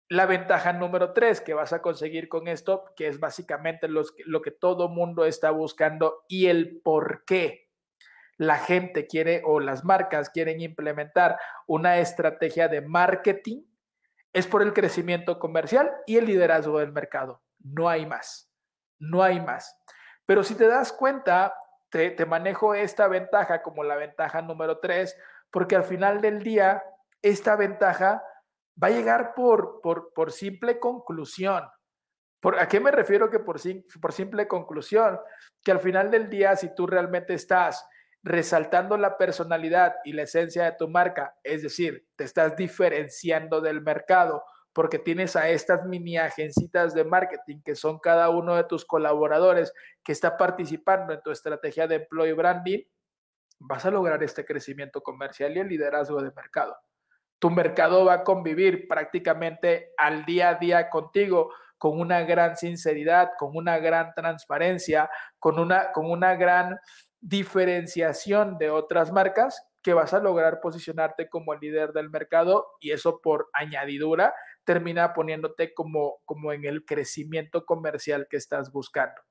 la 0.07 0.25
ventaja 0.25 0.71
número 0.71 1.11
tres 1.11 1.41
que 1.41 1.53
vas 1.53 1.73
a 1.73 1.81
conseguir 1.81 2.29
con 2.29 2.47
esto, 2.47 2.85
que 2.95 3.07
es 3.07 3.19
básicamente 3.19 3.89
lo 3.89 4.41
que 4.41 4.51
todo 4.51 4.87
mundo 4.87 5.25
está 5.25 5.51
buscando 5.51 6.23
y 6.29 6.45
el 6.45 6.79
por 6.81 7.25
qué 7.25 7.70
la 8.41 8.57
gente 8.57 9.05
quiere 9.05 9.43
o 9.45 9.59
las 9.59 9.85
marcas 9.85 10.31
quieren 10.31 10.61
implementar 10.61 11.37
una 11.67 11.99
estrategia 11.99 12.67
de 12.67 12.81
marketing, 12.81 13.61
es 14.33 14.47
por 14.47 14.63
el 14.63 14.73
crecimiento 14.73 15.37
comercial 15.37 15.91
y 16.07 16.17
el 16.17 16.25
liderazgo 16.25 16.79
del 16.79 16.91
mercado. 16.91 17.43
No 17.59 17.87
hay 17.87 18.07
más, 18.07 18.51
no 18.97 19.21
hay 19.21 19.39
más. 19.39 19.77
Pero 20.25 20.43
si 20.43 20.55
te 20.55 20.65
das 20.65 20.91
cuenta, 20.91 21.53
te, 21.91 22.25
manejo 22.25 22.73
esta 22.73 23.07
ventaja 23.07 23.61
como 23.61 23.83
la 23.83 23.95
ventaja 23.95 24.41
número 24.41 24.79
tres, 24.79 25.15
porque 25.51 25.75
al 25.75 25.83
final 25.83 26.19
del 26.19 26.41
día, 26.41 26.83
esta 27.21 27.55
ventaja 27.55 28.23
va 28.81 28.87
a 28.87 28.91
llegar 28.91 29.35
por, 29.35 29.81
por, 29.81 30.13
por 30.15 30.31
simple 30.31 30.79
conclusión. 30.79 31.63
¿Por, 32.39 32.59
¿A 32.59 32.67
qué 32.67 32.79
me 32.79 32.89
refiero 32.89 33.29
que 33.29 33.37
por, 33.37 33.57
por 34.01 34.13
simple 34.13 34.47
conclusión? 34.47 35.19
Que 35.63 35.69
al 35.69 35.79
final 35.79 36.09
del 36.09 36.27
día, 36.27 36.55
si 36.55 36.73
tú 36.73 36.87
realmente 36.87 37.35
estás 37.35 37.87
resaltando 38.23 38.97
la 38.97 39.17
personalidad 39.17 39.95
y 40.03 40.13
la 40.13 40.23
esencia 40.23 40.65
de 40.65 40.73
tu 40.73 40.87
marca, 40.87 41.35
es 41.43 41.63
decir, 41.63 42.07
te 42.15 42.23
estás 42.23 42.55
diferenciando 42.55 43.61
del 43.61 43.81
mercado 43.81 44.43
porque 44.73 44.99
tienes 44.99 45.35
a 45.35 45.49
estas 45.49 45.85
mini 45.85 46.17
agencitas 46.17 46.93
de 46.93 47.03
marketing 47.03 47.61
que 47.63 47.75
son 47.75 47.99
cada 47.99 48.29
uno 48.29 48.55
de 48.55 48.63
tus 48.63 48.85
colaboradores 48.85 49.73
que 50.03 50.11
está 50.11 50.37
participando 50.37 51.13
en 51.13 51.21
tu 51.21 51.31
estrategia 51.31 51.87
de 51.87 51.95
employee 51.95 52.33
branding, 52.33 52.79
vas 53.59 53.85
a 53.85 53.91
lograr 53.91 54.23
este 54.23 54.45
crecimiento 54.45 55.01
comercial 55.01 55.55
y 55.55 55.59
el 55.59 55.67
liderazgo 55.67 56.21
de 56.21 56.31
mercado. 56.31 56.77
Tu 57.39 57.49
mercado 57.49 58.05
va 58.05 58.13
a 58.13 58.23
convivir 58.23 58.87
prácticamente 58.87 59.91
al 59.97 60.25
día 60.25 60.49
a 60.49 60.55
día 60.55 60.89
contigo 60.89 61.51
con 61.77 61.99
una 61.99 62.21
gran 62.21 62.55
sinceridad, 62.55 63.31
con 63.37 63.55
una 63.55 63.79
gran 63.79 64.13
transparencia, 64.13 65.09
con 65.39 65.59
una, 65.59 65.91
con 65.91 66.09
una 66.09 66.35
gran 66.35 66.79
diferenciación 67.21 68.57
de 68.57 68.71
otras 68.71 69.11
marcas 69.11 69.65
que 69.81 69.93
vas 69.93 70.13
a 70.13 70.19
lograr 70.19 70.59
posicionarte 70.61 71.29
como 71.29 71.53
el 71.53 71.59
líder 71.59 71.93
del 71.93 72.09
mercado 72.09 72.67
y 72.79 72.91
eso 72.91 73.19
por 73.21 73.49
añadidura 73.53 74.33
termina 74.63 75.13
poniéndote 75.13 75.73
como, 75.73 76.19
como 76.25 76.53
en 76.53 76.65
el 76.65 76.85
crecimiento 76.85 77.65
comercial 77.65 78.27
que 78.29 78.37
estás 78.37 78.71
buscando. 78.71 79.21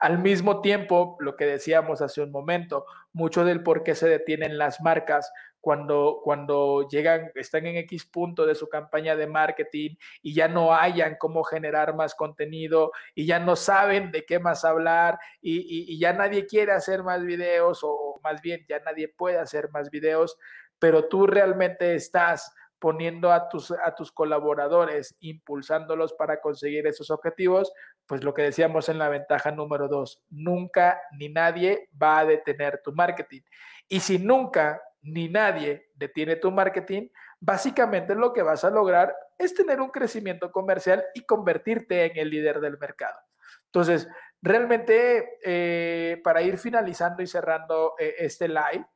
Al 0.00 0.18
mismo 0.18 0.60
tiempo, 0.60 1.16
lo 1.20 1.36
que 1.36 1.46
decíamos 1.46 2.02
hace 2.02 2.20
un 2.20 2.30
momento, 2.30 2.84
mucho 3.12 3.44
del 3.44 3.62
por 3.62 3.82
qué 3.82 3.94
se 3.94 4.08
detienen 4.08 4.58
las 4.58 4.80
marcas 4.80 5.32
cuando, 5.64 6.20
cuando 6.22 6.86
llegan, 6.90 7.32
están 7.34 7.64
en 7.64 7.78
X 7.78 8.04
punto 8.04 8.44
de 8.44 8.54
su 8.54 8.68
campaña 8.68 9.16
de 9.16 9.26
marketing 9.26 9.96
y 10.20 10.34
ya 10.34 10.46
no 10.46 10.74
hayan 10.74 11.16
cómo 11.18 11.42
generar 11.42 11.96
más 11.96 12.14
contenido 12.14 12.92
y 13.14 13.24
ya 13.24 13.38
no 13.38 13.56
saben 13.56 14.12
de 14.12 14.26
qué 14.26 14.38
más 14.38 14.66
hablar 14.66 15.18
y, 15.40 15.90
y 15.90 15.98
ya 15.98 16.12
nadie 16.12 16.44
quiere 16.44 16.72
hacer 16.72 17.02
más 17.02 17.24
videos 17.24 17.80
o 17.82 18.20
más 18.22 18.42
bien 18.42 18.66
ya 18.68 18.78
nadie 18.80 19.08
puede 19.08 19.38
hacer 19.38 19.70
más 19.70 19.88
videos, 19.88 20.36
pero 20.78 21.08
tú 21.08 21.26
realmente 21.26 21.94
estás 21.94 22.52
poniendo 22.78 23.32
a 23.32 23.48
tus, 23.48 23.70
a 23.70 23.94
tus 23.94 24.12
colaboradores, 24.12 25.16
impulsándolos 25.20 26.12
para 26.12 26.42
conseguir 26.42 26.86
esos 26.86 27.10
objetivos, 27.10 27.72
pues 28.04 28.22
lo 28.22 28.34
que 28.34 28.42
decíamos 28.42 28.90
en 28.90 28.98
la 28.98 29.08
ventaja 29.08 29.50
número 29.50 29.88
dos, 29.88 30.22
nunca 30.28 31.00
ni 31.18 31.30
nadie 31.30 31.88
va 32.00 32.18
a 32.18 32.26
detener 32.26 32.82
tu 32.84 32.92
marketing. 32.92 33.40
Y 33.88 34.00
si 34.00 34.18
nunca 34.18 34.82
ni 35.04 35.28
nadie 35.28 35.90
detiene 35.94 36.36
tu 36.36 36.50
marketing, 36.50 37.08
básicamente 37.40 38.14
lo 38.14 38.32
que 38.32 38.42
vas 38.42 38.64
a 38.64 38.70
lograr 38.70 39.14
es 39.38 39.54
tener 39.54 39.80
un 39.80 39.90
crecimiento 39.90 40.50
comercial 40.50 41.04
y 41.14 41.24
convertirte 41.26 42.06
en 42.06 42.16
el 42.16 42.30
líder 42.30 42.60
del 42.60 42.78
mercado. 42.78 43.18
Entonces, 43.66 44.08
realmente, 44.40 45.38
eh, 45.44 46.20
para 46.24 46.42
ir 46.42 46.58
finalizando 46.58 47.22
y 47.22 47.26
cerrando 47.26 47.94
eh, 47.98 48.14
este 48.18 48.48
live, 48.48 48.86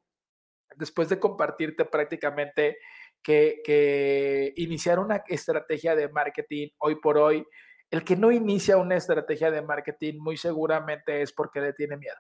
después 0.77 1.09
de 1.09 1.19
compartirte 1.19 1.85
prácticamente 1.85 2.79
que, 3.23 4.55
iniciar 4.57 4.99
una 4.99 5.23
estrategia 5.27 5.95
de 5.95 6.09
marketing 6.09 6.69
hoy 6.79 6.97
por 6.97 7.19
hoy, 7.19 7.47
el 7.91 8.05
que 8.05 8.17
no 8.17 8.31
inicia 8.31 8.77
una 8.77 8.97
estrategia 8.97 9.51
de 9.51 9.63
marketing 9.63 10.19
muy 10.19 10.37
seguramente 10.37 11.23
es 11.23 11.33
porque 11.33 11.61
le 11.61 11.73
tiene 11.73 11.97
miedo. 11.97 12.17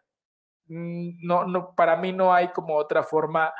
Mm, 0.66 1.26
no, 1.26 1.46
no, 1.46 1.74
para 1.74 1.96
mí 1.96 2.12
no 2.12 2.34
hay 2.34 2.48
como 2.48 2.74
otra 2.74 3.02
forma 3.02 3.52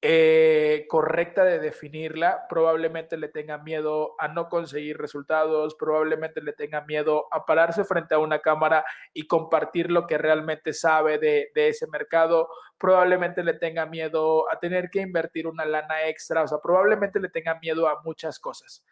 eh, 0.00 0.86
correcta 0.88 1.42
de 1.42 1.58
definirla, 1.58 2.46
probablemente 2.48 3.16
le 3.16 3.26
tenga 3.28 3.58
miedo 3.58 4.14
a 4.20 4.28
no 4.28 4.48
conseguir 4.48 4.96
resultados, 4.96 5.74
probablemente 5.74 6.40
le 6.40 6.52
tenga 6.52 6.82
miedo 6.82 7.26
a 7.32 7.44
pararse 7.44 7.82
frente 7.84 8.14
a 8.14 8.20
una 8.20 8.38
cámara 8.38 8.84
y 9.12 9.26
compartir 9.26 9.90
lo 9.90 10.06
que 10.06 10.16
realmente 10.16 10.72
sabe 10.72 11.18
de, 11.18 11.50
ese 11.52 11.88
mercado, 11.88 12.48
probablemente 12.78 13.42
le 13.42 13.54
tenga 13.54 13.86
miedo 13.86 14.48
a 14.52 14.60
tener 14.60 14.88
que 14.88 15.00
invertir 15.00 15.48
una 15.48 15.64
lana 15.64 16.06
extra, 16.06 16.44
o 16.44 16.46
sea, 16.46 16.58
probablemente 16.62 17.18
le 17.18 17.28
tenga 17.28 17.58
miedo 17.58 17.88
a 17.88 18.00
muchas 18.04 18.38
cosas. 18.38 18.84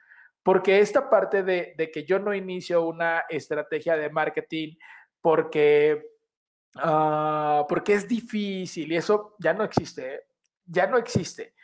Porque 0.42 0.80
esta 0.80 1.09
parte 1.09 1.44
de, 1.44 1.90
que 1.92 2.04
yo 2.04 2.18
no 2.18 2.34
inicio 2.34 2.84
una 2.84 3.24
estrategia 3.28 3.96
de 3.96 4.11
marketing 4.11 4.74
porque, 5.20 6.02
uh, 6.84 7.64
porque 7.68 7.94
es 7.94 8.09
difícil 8.09 8.90
y 8.90 8.96
eso 8.96 9.36
ya 9.38 9.54
no 9.54 9.62
existe. 9.62 10.14
¿eh? 10.14 10.25
Ya 10.66 10.86
no 10.86 10.98
existe. 10.98 11.54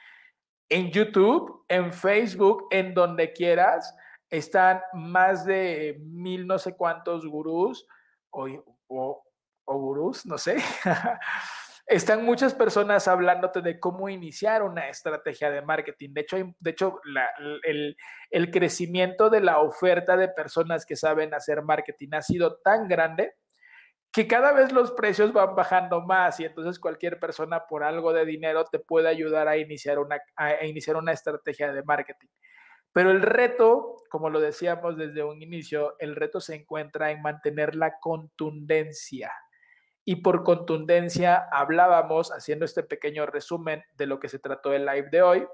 En 0.68 0.90
YouTube, 0.90 1.64
en 1.68 1.92
Facebook, 1.92 2.68
en 2.70 2.94
donde 2.94 3.32
quieras, 3.32 3.94
están 4.30 4.80
más 4.94 5.44
de 5.44 5.98
mil 6.00 6.46
no 6.46 6.58
sé 6.58 6.74
cuántos 6.74 7.26
gurús 7.26 7.86
o, 8.30 8.46
o, 8.88 9.24
gurús, 9.66 10.24
no 10.24 10.38
sé. 10.38 10.56
están 11.86 12.24
muchas 12.24 12.54
personas 12.54 13.06
hablándote 13.08 13.60
de 13.60 13.78
cómo 13.78 14.08
iniciar 14.08 14.62
una 14.62 14.88
estrategia 14.88 15.50
de 15.50 15.60
marketing. 15.60 16.14
De 16.14 16.22
hecho, 16.22 16.36
de 16.58 16.70
hecho 16.70 17.00
el, 17.64 17.96
el, 18.30 18.50
crecimiento 18.50 19.28
de 19.28 19.40
la 19.40 19.58
oferta 19.58 20.16
de 20.16 20.28
personas 20.28 20.86
que 20.86 20.96
saben 20.96 21.34
hacer 21.34 21.62
marketing 21.62 22.08
ha 22.12 22.22
sido 22.22 22.56
tan 22.64 22.88
grande 22.88 23.34
que 24.12 24.26
cada 24.26 24.52
vez 24.52 24.72
los 24.72 24.92
precios 24.92 25.32
van 25.32 25.54
bajando 25.54 26.02
más 26.02 26.38
y 26.38 26.44
entonces 26.44 26.78
cualquier 26.78 27.18
persona 27.18 27.66
por 27.66 27.82
algo 27.82 28.12
de 28.12 28.26
dinero 28.26 28.64
te 28.64 28.78
puede 28.78 29.08
ayudar 29.08 29.48
a 29.48 29.56
iniciar 29.56 29.98
una, 29.98 30.20
a 30.36 30.64
iniciar 30.66 30.96
una 30.96 31.12
estrategia 31.12 31.72
de 31.72 31.82
marketing. 31.82 32.28
Pero 32.92 33.10
el 33.10 33.22
reto, 33.22 33.96
como 34.10 34.28
lo 34.28 34.38
decíamos 34.38 34.98
desde 34.98 35.24
un 35.24 35.40
inicio, 35.40 35.96
el 35.98 36.14
reto 36.14 36.42
se 36.42 36.54
encuentra 36.54 37.10
en 37.10 37.22
mantener 37.22 37.74
la 37.74 37.98
contundencia. 38.00 39.32
Y 40.04 40.16
por 40.16 40.42
contundencia 40.42 41.48
hablábamos, 41.50 42.32
haciendo 42.32 42.66
este 42.66 42.82
pequeño 42.82 43.24
resumen 43.24 43.82
de 43.96 44.06
lo 44.06 44.20
que 44.20 44.28
se 44.28 44.38
trató 44.38 44.74
el 44.74 44.84
live 44.84 45.08
de 45.10 45.22
hoy, 45.22 45.46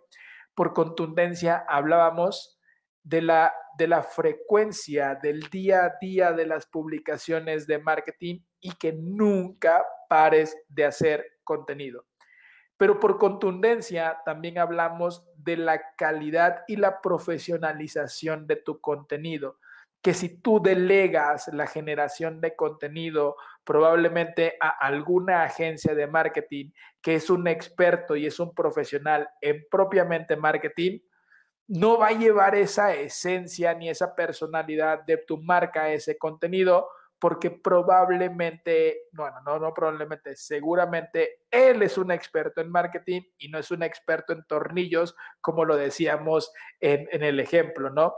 por 0.54 0.72
contundencia 0.72 1.64
hablábamos 1.68 2.58
de 3.04 3.22
la, 3.22 3.54
de 3.78 3.86
la 3.86 4.02
frecuencia 4.02 5.14
del 5.14 5.42
día 5.42 5.84
a 5.84 5.94
día 6.00 6.32
de 6.32 6.46
las 6.46 6.66
publicaciones 6.66 7.68
de 7.68 7.78
marketing 7.78 8.40
y 8.60 8.72
que 8.72 8.92
nunca 8.92 9.84
pares 10.08 10.56
de 10.68 10.84
hacer 10.84 11.38
contenido. 11.44 12.04
Pero 12.76 13.00
por 13.00 13.18
contundencia 13.18 14.18
también 14.24 14.58
hablamos 14.58 15.24
de 15.36 15.56
la 15.56 15.82
calidad 15.96 16.62
y 16.68 16.76
la 16.76 17.00
profesionalización 17.00 18.46
de 18.46 18.56
tu 18.56 18.80
contenido. 18.80 19.58
Que 20.00 20.14
si 20.14 20.40
tú 20.40 20.62
delegas 20.62 21.48
la 21.48 21.66
generación 21.66 22.40
de 22.40 22.54
contenido 22.54 23.34
probablemente 23.64 24.56
a 24.60 24.68
alguna 24.68 25.42
agencia 25.42 25.94
de 25.94 26.06
marketing 26.06 26.70
que 27.02 27.16
es 27.16 27.30
un 27.30 27.48
experto 27.48 28.14
y 28.14 28.26
es 28.26 28.38
un 28.38 28.54
profesional 28.54 29.28
en 29.40 29.66
propiamente 29.68 30.36
marketing, 30.36 31.00
no 31.66 31.98
va 31.98 32.08
a 32.08 32.12
llevar 32.12 32.54
esa 32.54 32.94
esencia 32.94 33.74
ni 33.74 33.90
esa 33.90 34.14
personalidad 34.14 35.04
de 35.04 35.18
tu 35.18 35.36
marca 35.36 35.90
ese 35.90 36.16
contenido 36.16 36.88
porque 37.18 37.50
probablemente, 37.50 39.02
bueno, 39.12 39.40
no, 39.44 39.58
no 39.58 39.74
probablemente, 39.74 40.36
seguramente 40.36 41.40
él 41.50 41.82
es 41.82 41.98
un 41.98 42.10
experto 42.10 42.60
en 42.60 42.70
marketing 42.70 43.22
y 43.38 43.48
no 43.48 43.58
es 43.58 43.70
un 43.70 43.82
experto 43.82 44.32
en 44.32 44.44
tornillos, 44.44 45.16
como 45.40 45.64
lo 45.64 45.76
decíamos 45.76 46.52
en, 46.80 47.08
el 47.22 47.40
ejemplo, 47.40 47.90
¿no? 47.90 48.14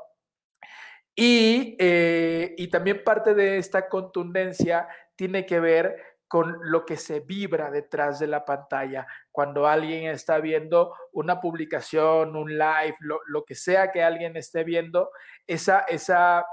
Y, 1.14 1.76
eh, 1.78 2.54
y 2.56 2.68
también 2.68 3.02
parte 3.04 3.34
de 3.34 3.58
esta 3.58 3.88
contundencia 3.88 4.88
tiene 5.16 5.44
que 5.44 5.60
ver 5.60 6.10
con 6.30 6.58
lo 6.62 6.86
que 6.86 6.96
se 6.96 7.18
vibra 7.18 7.72
detrás 7.72 8.20
de 8.20 8.28
la 8.28 8.44
pantalla. 8.44 9.04
Cuando 9.32 9.66
alguien 9.66 10.04
está 10.04 10.38
viendo 10.38 10.94
una 11.10 11.40
publicación, 11.40 12.36
un 12.36 12.56
live, 12.56 12.94
lo, 13.00 13.44
que 13.44 13.56
sea 13.56 13.90
que 13.90 14.04
alguien 14.04 14.36
esté 14.36 14.62
viendo, 14.62 15.10
esa, 15.48 15.80
esa, 15.80 16.46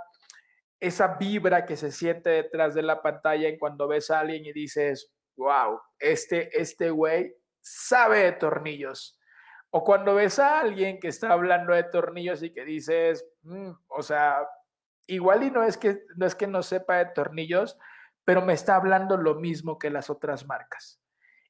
esa 0.80 1.16
vibra 1.16 1.66
que 1.66 1.76
se 1.76 1.92
siente 1.92 2.30
detrás 2.30 2.76
de 2.76 2.84
la 2.84 3.02
pantalla 3.02 3.48
en 3.48 3.58
cuando 3.58 3.88
ves 3.88 4.12
a 4.12 4.20
alguien 4.20 4.46
y 4.46 4.54
dices, 4.54 5.12
wow, 5.36 5.80
este, 6.00 6.50
este 6.60 6.90
güey 6.90 7.36
sabe 7.62 8.20
de 8.24 8.32
tornillos. 8.34 9.20
O 9.70 9.84
cuando 9.84 10.16
ves 10.16 10.40
a 10.40 10.60
alguien 10.60 11.00
que 11.00 11.10
está 11.10 11.32
hablando 11.32 11.74
de 11.74 11.84
tornillos 11.84 12.42
y 12.42 12.54
que 12.54 12.64
dices, 12.64 13.26
mm, 13.42 13.72
o 13.88 14.02
sea, 14.02 14.48
igual 15.08 15.44
y 15.44 15.52
no 15.52 15.64
es 15.64 15.78
que 15.78 16.00
no 16.16 16.26
es 16.26 16.36
que 16.36 16.48
no 16.48 16.64
sepa 16.64 16.98
de 16.98 17.06
tornillos, 17.08 17.78
pero 18.24 18.42
me 18.42 18.54
está 18.54 18.76
hablando 18.76 19.18
lo 19.18 19.36
mismo 19.36 19.78
que 19.78 19.90
las 19.90 20.10
otras 20.10 20.46
marcas. 20.46 21.02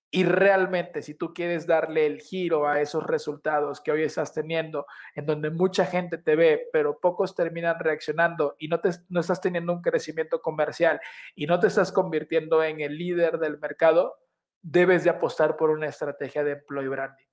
Y 0.09 0.23
realmente, 0.23 1.01
si 1.01 1.15
tú 1.15 1.33
quieres 1.33 1.67
darle 1.67 2.05
el 2.05 2.21
giro 2.21 2.67
a 2.67 2.79
esos 2.79 3.03
resultados 3.03 3.81
que 3.81 3.91
hoy 3.91 4.03
estás 4.03 4.33
teniendo, 4.33 4.85
en 5.15 5.25
donde 5.25 5.49
mucha 5.49 5.85
gente 5.85 6.17
te 6.17 6.37
ve, 6.37 6.69
pero 6.71 6.99
pocos 6.99 7.35
terminan 7.35 7.77
reaccionando 7.77 8.55
y 8.57 8.69
no, 8.69 8.79
te, 8.79 8.91
no 9.09 9.19
estás 9.19 9.41
teniendo 9.41 9.73
un 9.73 9.81
crecimiento 9.81 10.41
comercial 10.41 11.01
y 11.35 11.45
no 11.45 11.59
te 11.59 11.67
estás 11.67 11.91
convirtiendo 11.91 12.63
en 12.63 12.79
el 12.79 12.97
líder 12.97 13.37
del 13.37 13.59
mercado, 13.59 14.15
debes 14.61 15.03
de 15.03 15.09
apostar 15.09 15.57
por 15.57 15.71
una 15.71 15.87
estrategia 15.87 16.43
de 16.45 16.53
employee 16.53 16.89
branding. 16.89 17.25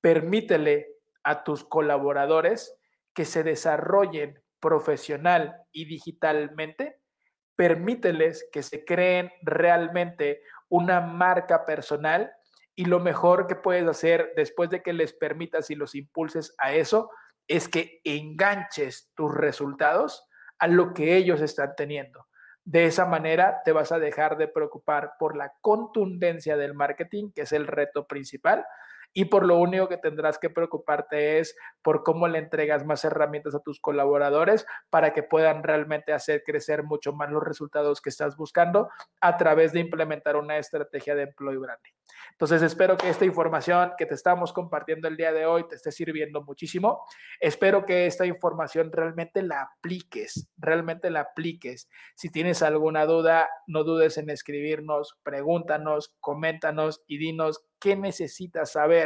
Permítele 0.00 0.86
a 1.24 1.42
tus 1.42 1.64
colaboradores 1.64 2.76
que 3.12 3.24
se 3.24 3.42
desarrollen 3.42 4.40
profesional 4.60 5.56
y 5.72 5.86
digitalmente 5.86 7.00
permíteles 7.56 8.48
que 8.50 8.62
se 8.62 8.84
creen 8.86 9.30
realmente 9.42 10.42
una 10.70 11.02
marca 11.02 11.66
personal 11.66 12.32
y 12.74 12.86
lo 12.86 13.00
mejor 13.00 13.46
que 13.46 13.56
puedes 13.56 13.86
hacer 13.86 14.32
después 14.36 14.70
de 14.70 14.82
que 14.82 14.94
les 14.94 15.12
permitas 15.12 15.70
y 15.70 15.74
los 15.74 15.94
impulses 15.94 16.54
a 16.56 16.72
eso 16.72 17.10
es 17.46 17.68
que 17.68 18.00
enganches 18.04 19.10
tus 19.14 19.34
resultados 19.34 20.26
a 20.58 20.68
lo 20.68 20.94
que 20.94 21.16
ellos 21.16 21.42
están 21.42 21.74
teniendo. 21.76 22.26
De 22.64 22.86
esa 22.86 23.04
manera 23.04 23.62
te 23.64 23.72
vas 23.72 23.90
a 23.92 23.98
dejar 23.98 24.36
de 24.36 24.46
preocupar 24.46 25.14
por 25.18 25.36
la 25.36 25.52
contundencia 25.60 26.56
del 26.56 26.74
marketing, 26.74 27.32
que 27.32 27.42
es 27.42 27.52
el 27.52 27.66
reto 27.66 28.06
principal, 28.06 28.64
y 29.12 29.26
por 29.26 29.46
lo 29.46 29.58
único 29.58 29.88
que 29.88 29.96
tendrás 29.96 30.38
que 30.38 30.50
preocuparte 30.50 31.38
es 31.38 31.56
por 31.82 32.02
cómo 32.02 32.28
le 32.28 32.38
entregas 32.38 32.84
más 32.84 33.04
herramientas 33.04 33.54
a 33.54 33.60
tus 33.60 33.80
colaboradores 33.80 34.66
para 34.88 35.12
que 35.12 35.22
puedan 35.22 35.62
realmente 35.62 36.12
hacer 36.12 36.42
crecer 36.44 36.84
mucho 36.84 37.12
más 37.12 37.30
los 37.30 37.42
resultados 37.42 38.00
que 38.00 38.10
estás 38.10 38.36
buscando 38.36 38.88
a 39.20 39.36
través 39.36 39.72
de 39.72 39.80
implementar 39.80 40.36
una 40.36 40.58
estrategia 40.58 41.14
de 41.14 41.22
employee 41.22 41.58
branding. 41.58 41.92
Entonces, 42.32 42.62
espero 42.62 42.96
que 42.96 43.08
esta 43.08 43.24
información 43.24 43.92
que 43.98 44.06
te 44.06 44.14
estamos 44.14 44.52
compartiendo 44.52 45.08
el 45.08 45.16
día 45.16 45.32
de 45.32 45.46
hoy 45.46 45.66
te 45.68 45.76
esté 45.76 45.92
sirviendo 45.92 46.42
muchísimo. 46.42 47.04
Espero 47.38 47.84
que 47.84 48.06
esta 48.06 48.26
información 48.26 48.90
realmente 48.92 49.42
la 49.42 49.62
apliques, 49.62 50.48
realmente 50.56 51.10
la 51.10 51.20
apliques. 51.20 51.88
Si 52.14 52.30
tienes 52.30 52.62
alguna 52.62 53.06
duda, 53.06 53.48
no 53.66 53.84
dudes 53.84 54.18
en 54.18 54.30
escribirnos, 54.30 55.18
pregúntanos, 55.22 56.14
coméntanos 56.20 57.02
y 57.06 57.18
dinos 57.18 57.64
qué 57.80 57.96
necesitas 57.96 58.72
saber 58.72 58.99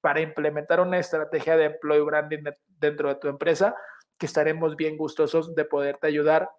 para 0.00 0.20
implementar 0.20 0.80
una 0.80 0.98
estrategia 0.98 1.56
de 1.56 1.66
employee 1.66 2.04
branding 2.04 2.44
dentro 2.66 3.08
de 3.08 3.16
tu 3.16 3.28
empresa, 3.28 3.74
que 4.18 4.26
estaremos 4.26 4.76
bien 4.76 4.96
gustosos 4.96 5.54
de 5.54 5.64
poderte 5.64 6.06
ayudar 6.06 6.50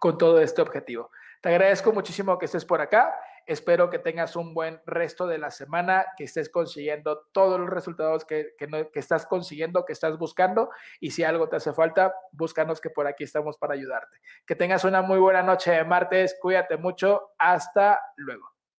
con 0.00 0.18
todo 0.18 0.40
este 0.40 0.62
objetivo. 0.62 1.10
Te 1.40 1.48
agradezco 1.48 1.92
muchísimo 1.92 2.38
que 2.38 2.46
estés 2.46 2.64
por 2.64 2.80
acá. 2.80 3.12
Espero 3.46 3.90
que 3.90 3.98
tengas 3.98 4.36
un 4.36 4.54
buen 4.54 4.80
resto 4.86 5.26
de 5.26 5.38
la 5.38 5.50
semana, 5.50 6.06
que 6.16 6.24
estés 6.24 6.48
consiguiendo 6.48 7.24
todos 7.32 7.58
los 7.58 7.68
resultados 7.68 8.24
que, 8.24 8.54
que, 8.56 8.88
estás 8.94 9.26
consiguiendo, 9.26 9.84
que 9.84 9.92
estás 9.92 10.16
buscando. 10.16 10.70
Y 11.00 11.10
si 11.10 11.24
algo 11.24 11.48
te 11.48 11.56
hace 11.56 11.72
falta, 11.72 12.14
búscanos 12.30 12.80
que 12.80 12.90
por 12.90 13.08
aquí 13.08 13.24
estamos 13.24 13.58
para 13.58 13.74
ayudarte. 13.74 14.18
Que 14.46 14.54
tengas 14.54 14.84
una 14.84 15.02
muy 15.02 15.18
buena 15.18 15.42
noche 15.42 15.72
de 15.72 15.84
martes. 15.84 16.36
Cuídate 16.40 16.76
mucho. 16.76 17.32
Hasta 17.38 18.00
luego. 18.16 18.51